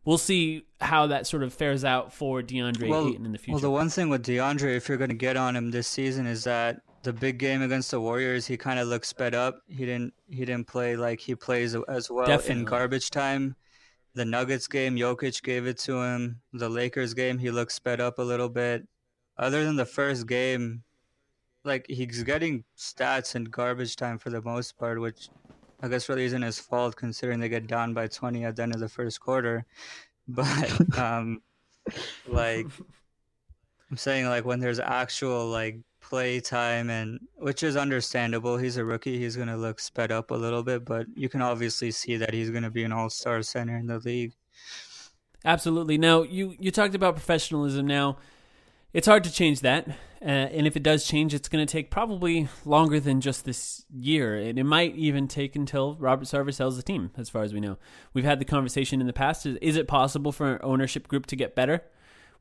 [0.05, 3.55] we'll see how that sort of fares out for DeAndre Ayton in the future.
[3.55, 6.25] Well, the one thing with DeAndre, if you're going to get on him this season,
[6.25, 9.59] is that the big game against the Warriors, he kind of looked sped up.
[9.67, 12.61] He didn't he didn't play like he plays as well Definitely.
[12.61, 13.57] in garbage time.
[14.15, 16.41] The Nuggets game, Jokic gave it to him.
[16.53, 18.87] The Lakers game, he looked sped up a little bit.
[19.37, 20.85] Other than the first game,
[21.65, 25.29] like he's getting stats and garbage time for the most part, which
[25.83, 28.75] I guess really isn't his fault considering they get down by 20 at the end
[28.75, 29.65] of the first quarter.
[30.27, 31.43] But um,
[32.27, 32.67] like
[33.91, 38.57] I'm saying, like when there's actual like play time and which is understandable.
[38.57, 39.19] He's a rookie.
[39.19, 42.51] He's gonna look sped up a little bit, but you can obviously see that he's
[42.51, 44.35] gonna be an all-star center in the league.
[45.45, 45.99] Absolutely.
[45.99, 47.87] Now you you talked about professionalism.
[47.87, 48.19] Now
[48.95, 49.89] it's hard to change that,
[50.23, 53.85] uh, and if it does change, it's going to take probably longer than just this
[53.93, 57.11] year, and it might even take until Robert Sarver sells the team.
[57.19, 57.77] As far as we know,
[58.15, 61.27] we've had the conversation in the past: is, is it possible for an ownership group
[61.27, 61.83] to get better?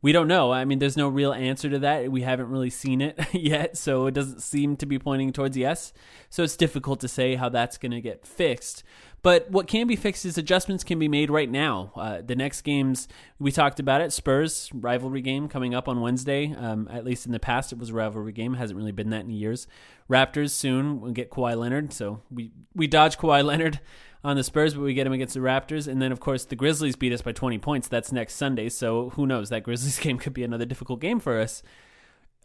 [0.04, 0.52] we don't know.
[0.52, 2.12] I mean, there's no real answer to that.
[2.12, 5.94] We haven't really seen it yet, so it doesn't seem to be pointing towards yes.
[6.30, 8.84] So it's difficult to say how that's going to get fixed.
[9.24, 11.94] But what can be fixed is adjustments can be made right now.
[11.96, 13.08] Uh, the next games,
[13.40, 16.54] we talked about it Spurs, rivalry game coming up on Wednesday.
[16.54, 18.56] Um, at least in the past, it was a rivalry game.
[18.56, 19.66] Hasn't really been that in years.
[20.10, 21.94] Raptors soon will get Kawhi Leonard.
[21.94, 23.80] So we, we dodge Kawhi Leonard
[24.26, 25.88] on the Spurs, but we get him against the Raptors.
[25.88, 27.88] And then, of course, the Grizzlies beat us by 20 points.
[27.88, 28.68] That's next Sunday.
[28.68, 29.48] So who knows?
[29.50, 31.64] That Grizzlies game could be another difficult game for us.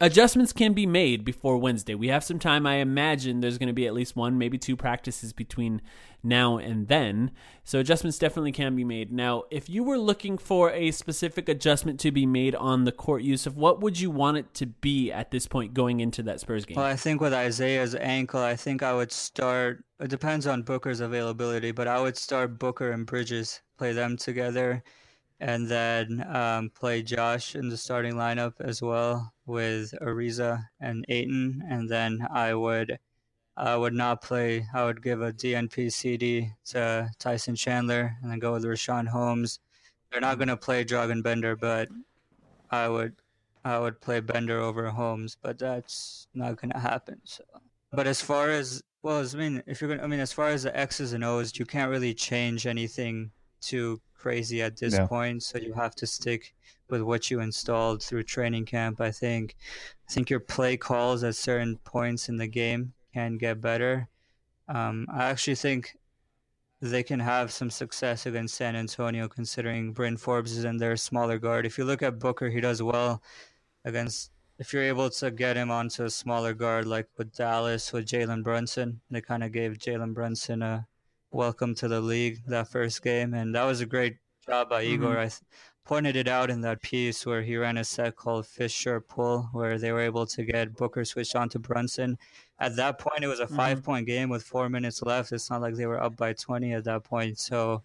[0.01, 1.93] Adjustments can be made before Wednesday.
[1.93, 2.65] We have some time.
[2.65, 5.81] I imagine there's going to be at least one, maybe two practices between
[6.23, 7.31] now and then.
[7.65, 9.11] So adjustments definitely can be made.
[9.11, 13.23] Now, if you were looking for a specific adjustment to be made on the court
[13.23, 16.65] Yusuf what would you want it to be at this point going into that Spurs
[16.65, 16.77] game?
[16.77, 19.83] Well, I think with Isaiah's ankle, I think I would start.
[19.99, 24.81] It depends on Booker's availability, but I would start Booker and Bridges, play them together
[25.39, 31.63] and then um, play Josh in the starting lineup as well with Ariza and Ayton,
[31.69, 32.99] and then I would
[33.55, 34.65] I would not play.
[34.73, 39.59] I would give a DNP CD to Tyson Chandler, and then go with Richaun Holmes.
[40.11, 41.89] They're not going to play Dragan Bender, but
[42.71, 43.15] I would
[43.63, 47.19] I would play Bender over Holmes, but that's not going to happen.
[47.25, 47.43] So,
[47.91, 50.63] but as far as well, I mean, if you're going, I mean, as far as
[50.63, 53.31] the X's and O's, you can't really change anything
[53.61, 56.53] to crazy at this point, so you have to stick
[56.89, 58.99] with what you installed through training camp.
[58.99, 59.55] I think
[60.07, 64.09] I think your play calls at certain points in the game can get better.
[64.67, 65.95] Um, I actually think
[66.81, 71.37] they can have some success against San Antonio, considering Bryn Forbes is in their smaller
[71.37, 71.65] guard.
[71.65, 73.21] If you look at Booker, he does well
[73.85, 74.31] against.
[74.59, 78.43] If you're able to get him onto a smaller guard, like with Dallas, with Jalen
[78.43, 80.85] Brunson, they kind of gave Jalen Brunson a
[81.31, 84.93] welcome to the league that first game, and that was a great job by mm-hmm.
[84.93, 85.17] Igor.
[85.17, 85.41] I th-
[85.85, 89.77] pointed it out in that piece where he ran a set called Fisher Pull, where
[89.77, 92.17] they were able to get Booker switched on to Brunson.
[92.59, 93.55] At that point, it was a mm-hmm.
[93.55, 95.31] five point game with four minutes left.
[95.31, 97.39] It's not like they were up by 20 at that point.
[97.39, 97.83] So,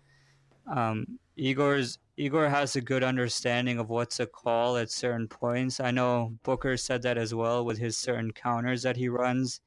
[0.66, 5.80] um, Igor's Igor has a good understanding of what to call at certain points.
[5.80, 9.60] I know Booker said that as well with his certain counters that he runs.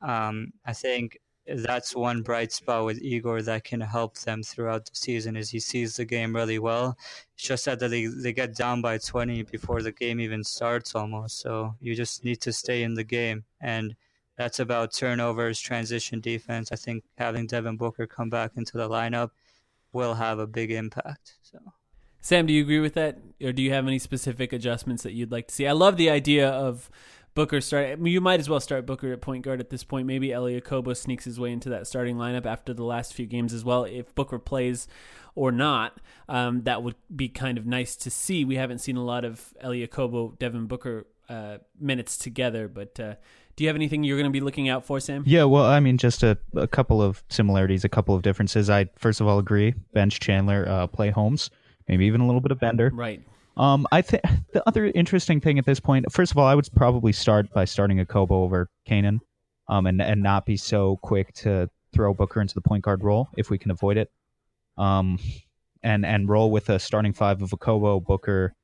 [0.00, 1.18] Um, I think
[1.56, 5.60] that's one bright spot with Igor that can help them throughout the season is he
[5.60, 6.96] sees the game really well.
[7.34, 11.40] It's just that they, they get down by 20 before the game even starts almost.
[11.40, 13.44] So you just need to stay in the game.
[13.60, 13.96] And
[14.36, 16.70] that's about turnovers, transition defense.
[16.70, 19.30] I think having Devin Booker come back into the lineup
[19.92, 21.34] will have a big impact.
[21.42, 21.58] So
[22.20, 23.18] Sam, do you agree with that?
[23.42, 25.66] Or do you have any specific adjustments that you'd like to see?
[25.66, 26.90] I love the idea of
[27.34, 27.86] Booker start.
[27.86, 30.06] I mean, you might as well start Booker at point guard at this point.
[30.06, 33.52] Maybe Elie Okobo sneaks his way into that starting lineup after the last few games
[33.52, 33.84] as well.
[33.84, 34.88] If Booker plays
[35.34, 35.98] or not,
[36.28, 38.44] um, that would be kind of nice to see.
[38.44, 42.98] We haven't seen a lot of Elie Okobo, Devin Booker uh, minutes together, but.
[42.98, 43.14] Uh,
[43.58, 45.24] do you have anything you're going to be looking out for, Sam?
[45.26, 48.70] Yeah, well, I mean, just a, a couple of similarities, a couple of differences.
[48.70, 49.74] I first of all agree.
[49.92, 51.50] Bench Chandler, uh, play Holmes,
[51.88, 52.92] maybe even a little bit of Bender.
[52.94, 53.20] Right.
[53.58, 56.68] Um, I think the other interesting thing at this point, first of all, I would
[56.74, 59.20] probably start by starting Okobo over Canaan,
[59.68, 63.28] um, and and not be so quick to throw Booker into the point guard role
[63.36, 64.10] if we can avoid it.
[64.76, 65.18] Um,
[65.82, 68.54] and and roll with a starting five of Okobo, Booker,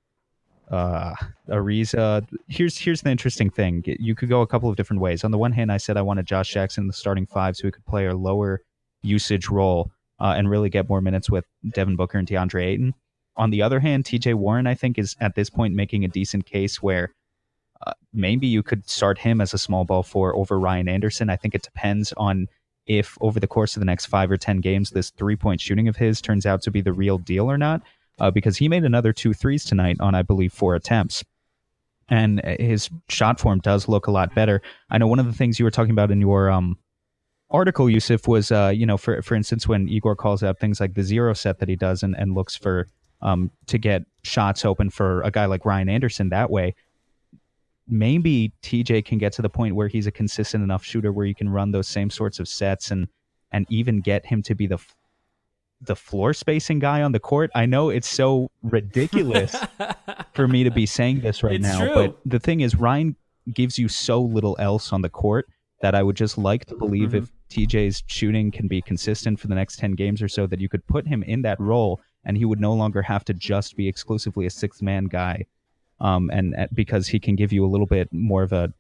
[0.71, 1.15] uh,
[1.49, 2.27] Ariza.
[2.49, 3.83] Here's here's the interesting thing.
[3.87, 5.25] You could go a couple of different ways.
[5.25, 7.67] On the one hand, I said I wanted Josh Jackson in the starting five so
[7.67, 8.63] he could play a lower
[9.03, 9.91] usage role
[10.21, 12.95] uh, and really get more minutes with Devin Booker and DeAndre Ayton.
[13.37, 16.47] On the other hand, TJ Warren, I think, is at this point making a decent
[16.47, 17.13] case where
[17.87, 21.31] uh, maybe you could start him as a small ball four over Ryan Anderson.
[21.31, 22.49] I think it depends on
[22.87, 25.89] if over the course of the next five or 10 games, this three point shooting
[25.89, 27.83] of his turns out to be the real deal or not,
[28.21, 31.25] uh, because he made another two threes tonight on, I believe, four attempts.
[32.09, 34.61] And his shot form does look a lot better.
[34.91, 36.79] I know one of the things you were talking about in your um,
[37.51, 40.95] article, Yusuf, was, uh, you know, for, for instance, when Igor calls out things like
[40.95, 42.87] the zero set that he does and, and looks for
[43.25, 46.75] um, to get shots open for a guy like Ryan Anderson that way.
[47.87, 51.35] maybe TJ can get to the point where he's a consistent enough shooter where you
[51.35, 53.09] can run those same sorts of sets and
[53.53, 54.79] and even get him to be the
[55.81, 57.51] the floor spacing guy on the court.
[57.55, 59.55] I know it's so ridiculous
[60.33, 61.95] for me to be saying this right It's now, true.
[61.95, 63.17] but the thing is Ryan
[63.53, 65.47] gives you so little else on the court
[65.83, 67.25] that I would just like to believe Mm-hmm.
[67.25, 70.69] if TJ's shooting can be consistent for the next 10 games or so that you
[70.69, 73.89] could put him in that role and he would no longer have to just be
[73.89, 75.47] exclusively a sixth man guy
[76.01, 78.73] um, and and because he can give you a little bit more of a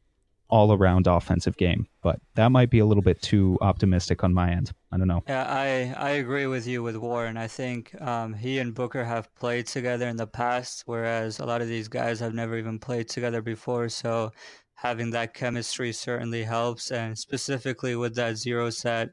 [0.49, 1.86] all around offensive game.
[2.03, 4.72] But that might be a little bit too optimistic on my end.
[4.92, 5.22] I don't know.
[5.26, 7.36] Yeah, I I agree with you with Warren.
[7.36, 11.62] I think um, he and Booker have played together in the past, whereas a lot
[11.62, 13.88] of these guys have never even played together before.
[13.88, 14.32] So
[14.74, 19.11] having that chemistry certainly helps, and specifically with that zero set.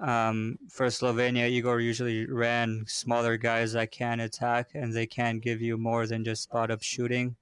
[0.00, 5.60] Um, for Slovenia, Igor usually ran smaller guys that can attack and they can give
[5.60, 7.36] you more than just spot up shooting.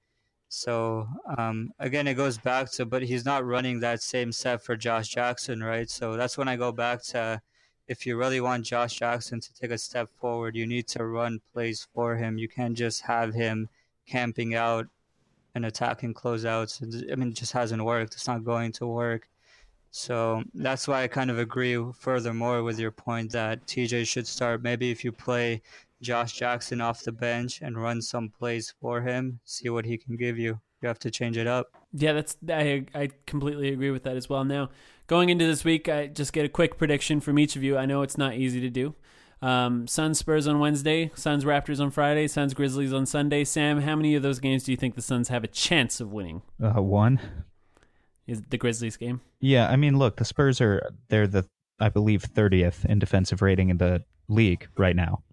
[0.49, 1.07] So
[1.37, 5.07] um, again, it goes back to, but he's not running that same set for Josh
[5.07, 5.89] Jackson, right?
[5.89, 7.41] So that's when I go back to,
[7.87, 11.39] if you really want Josh Jackson to take a step forward, you need to run
[11.53, 12.37] plays for him.
[12.37, 13.69] You can't just have him
[14.05, 14.87] camping out
[15.55, 17.11] and attacking closeouts.
[17.11, 18.15] I mean, it just hasn't worked.
[18.15, 19.29] It's not going to work.
[19.91, 24.61] So that's why I kind of agree furthermore with your point that TJ should start.
[24.61, 25.61] Maybe if you play
[26.01, 30.15] Josh Jackson off the bench and run some plays for him, see what he can
[30.15, 30.59] give you.
[30.81, 31.67] You have to change it up.
[31.91, 34.45] Yeah, that's I I completely agree with that as well.
[34.45, 34.69] Now,
[35.07, 37.77] going into this week, I just get a quick prediction from each of you.
[37.77, 38.95] I know it's not easy to do.
[39.41, 43.43] Um, Suns Spurs on Wednesday, Suns Raptors on Friday, Suns Grizzlies on Sunday.
[43.43, 46.11] Sam, how many of those games do you think the Suns have a chance of
[46.11, 46.41] winning?
[46.61, 47.19] Uh, one.
[48.29, 49.21] Is the Grizzlies game?
[49.41, 51.45] Yeah, I mean, look, the Spurs are they're the
[51.79, 55.23] I believe 30th in defensive rating in the league right now.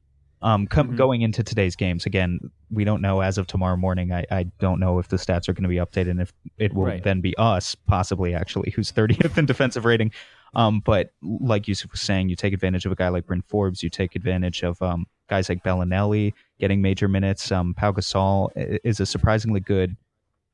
[0.42, 0.97] Um, com- Mhm.
[0.97, 2.38] going into today's games again,
[2.70, 4.12] we don't know as of tomorrow morning.
[4.12, 6.72] I, I don't know if the stats are going to be updated and if it
[6.72, 7.03] will Right.
[7.03, 10.12] then be us possibly actually who's 30th in defensive rating.
[10.55, 13.82] Um, but like Yusuf was saying, you take advantage of a guy like Bryn Forbes.
[13.82, 17.51] You take advantage of um, guys like Belinelli getting major minutes.
[17.51, 19.97] Um, Pau Gasol is a surprisingly good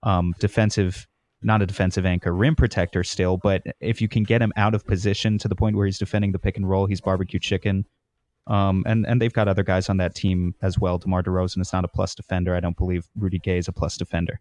[0.05, 1.07] um, defensive,
[1.43, 3.37] not a defensive anchor, rim protector still.
[3.37, 6.33] But if you can get him out of position to the point where he's defending
[6.33, 7.87] the pick and roll, he's barbecue chicken.
[8.47, 10.99] Um, and and they've got other guys on that team as well.
[10.99, 12.57] DeMar DeRozan is not a plus defender.
[12.57, 14.41] I don't believe Rudy Gay is a plus defender.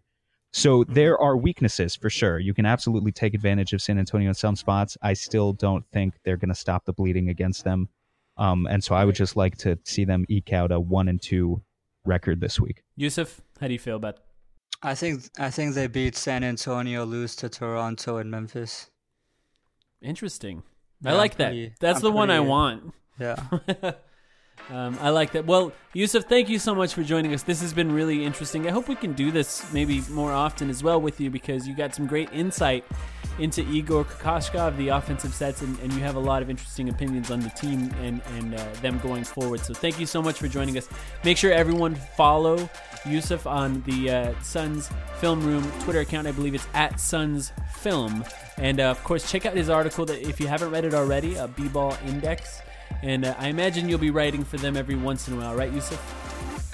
[0.52, 2.38] So there are weaknesses for sure.
[2.38, 4.98] You can absolutely take advantage of San Antonio in some spots.
[5.00, 7.88] I still don't think they're going to stop the bleeding against them.
[8.36, 11.22] Um, and so I would just like to see them eke out a one and
[11.22, 11.62] two
[12.04, 12.82] record this week.
[12.96, 14.18] Yusuf, how do you feel about?
[14.82, 18.90] I think I think they beat San Antonio, lose to Toronto and Memphis.
[20.00, 20.62] Interesting.
[21.02, 21.80] Yeah, I like pretty- that.
[21.80, 22.92] That's I'm the one I want.
[23.18, 23.36] Yeah.
[24.70, 25.46] um, I like that.
[25.46, 27.42] Well, Yusuf, thank you so much for joining us.
[27.42, 28.66] This has been really interesting.
[28.66, 31.76] I hope we can do this maybe more often as well with you because you
[31.76, 32.84] got some great insight
[33.38, 37.30] into Igor Kokoshkov, the offensive sets, and, and you have a lot of interesting opinions
[37.30, 39.60] on the team and, and uh, them going forward.
[39.60, 40.88] So thank you so much for joining us.
[41.24, 42.68] Make sure everyone follow
[43.06, 46.26] Yusuf on the uh, Suns Film Room Twitter account.
[46.26, 48.24] I believe it's at Suns Film.
[48.58, 51.36] And uh, of course, check out his article that if you haven't read it already,
[51.36, 52.60] a B-ball index.
[53.02, 55.72] And uh, I imagine you'll be writing for them every once in a while, right,
[55.72, 56.00] Yusuf?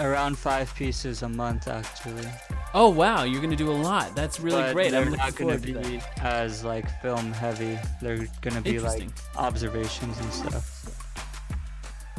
[0.00, 2.28] Around five pieces a month, actually.
[2.74, 4.14] Oh wow, you're gonna do a lot.
[4.14, 4.90] That's really but great.
[4.92, 6.24] They're I'm looking not going forward to to be that.
[6.24, 7.78] as like film heavy.
[8.00, 10.74] They're going to be like observations and stuff.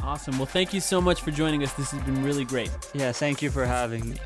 [0.02, 0.38] Awesome.
[0.38, 1.72] Well, thank you so much for joining us.
[1.74, 2.70] This has been really great.
[2.94, 4.16] Yeah, thank you for having me.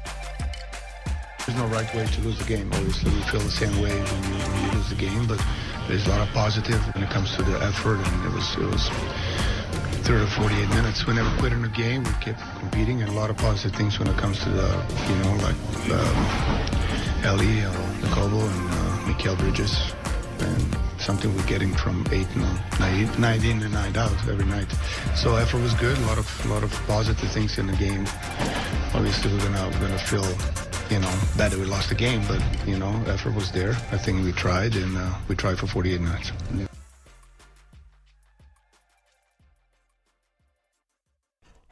[1.46, 2.72] There's no right way to lose the game.
[2.72, 5.44] Obviously, we feel the same way when you, when you lose the game, but
[5.88, 8.66] there's a lot of positive when it comes to the effort, and it was it
[8.66, 8.88] was
[10.04, 11.06] 30 to 48 minutes.
[11.06, 12.04] We never quit in the game.
[12.04, 14.68] We kept competing, and a lot of positive things when it comes to the
[15.08, 15.56] you know like
[15.90, 19.74] um, Elie, uh, and uh, Mikal Bridges,
[20.40, 22.42] and something we're getting from eight and
[22.78, 24.70] night, night in and night out every night.
[25.16, 25.96] So effort was good.
[25.96, 28.04] A lot of a lot of positive things in the game.
[28.92, 30.26] Obviously, we're gonna we're gonna feel
[30.90, 33.72] you know, bad that we lost the game, but, you know, effort was there.
[33.90, 36.30] I think we tried, and uh, we tried for 48 minutes.
[36.54, 36.66] Yeah.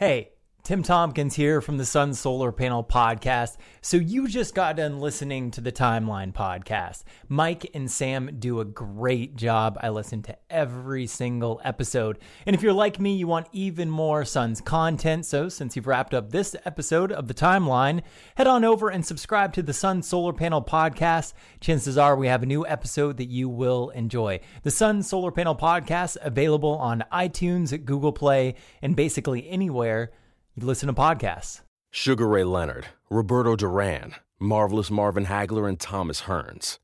[0.03, 0.32] Hey,
[0.65, 3.57] Tim Tompkins here from the Sun Solar Panel Podcast.
[3.81, 7.03] So, you just got done listening to the Timeline Podcast.
[7.29, 9.77] Mike and Sam do a great job.
[9.83, 12.21] I listen to every single episode.
[12.47, 15.27] And if you're like me, you want even more Suns content.
[15.27, 18.03] So, since you've wrapped up this episode of the Timeline,
[18.37, 21.33] head on over and subscribe to the Sun Solar Panel Podcast.
[21.59, 24.39] Chances are we have a new episode that you will enjoy.
[24.63, 30.13] The Sun Solar Panel Podcast available on iTunes, Google Play, and basically anywhere
[30.57, 31.63] you listen to podcasts.
[31.91, 36.79] Sugar Ray Leonard, Roberto Duran, Marvelous Marvin Hagler, and Thomas Hearns.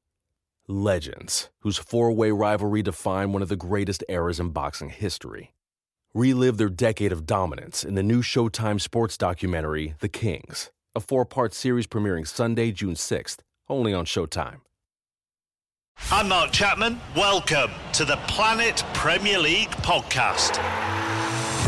[0.66, 5.54] Legends, whose four way rivalry defined one of the greatest eras in boxing history.
[6.14, 11.24] Relive their decade of dominance in the new Showtime sports documentary, The Kings, a four
[11.24, 13.38] part series premiering Sunday, June 6th,
[13.68, 14.60] only on Showtime.
[16.10, 17.00] I'm Mark Chapman.
[17.16, 20.58] Welcome to the Planet Premier League podcast.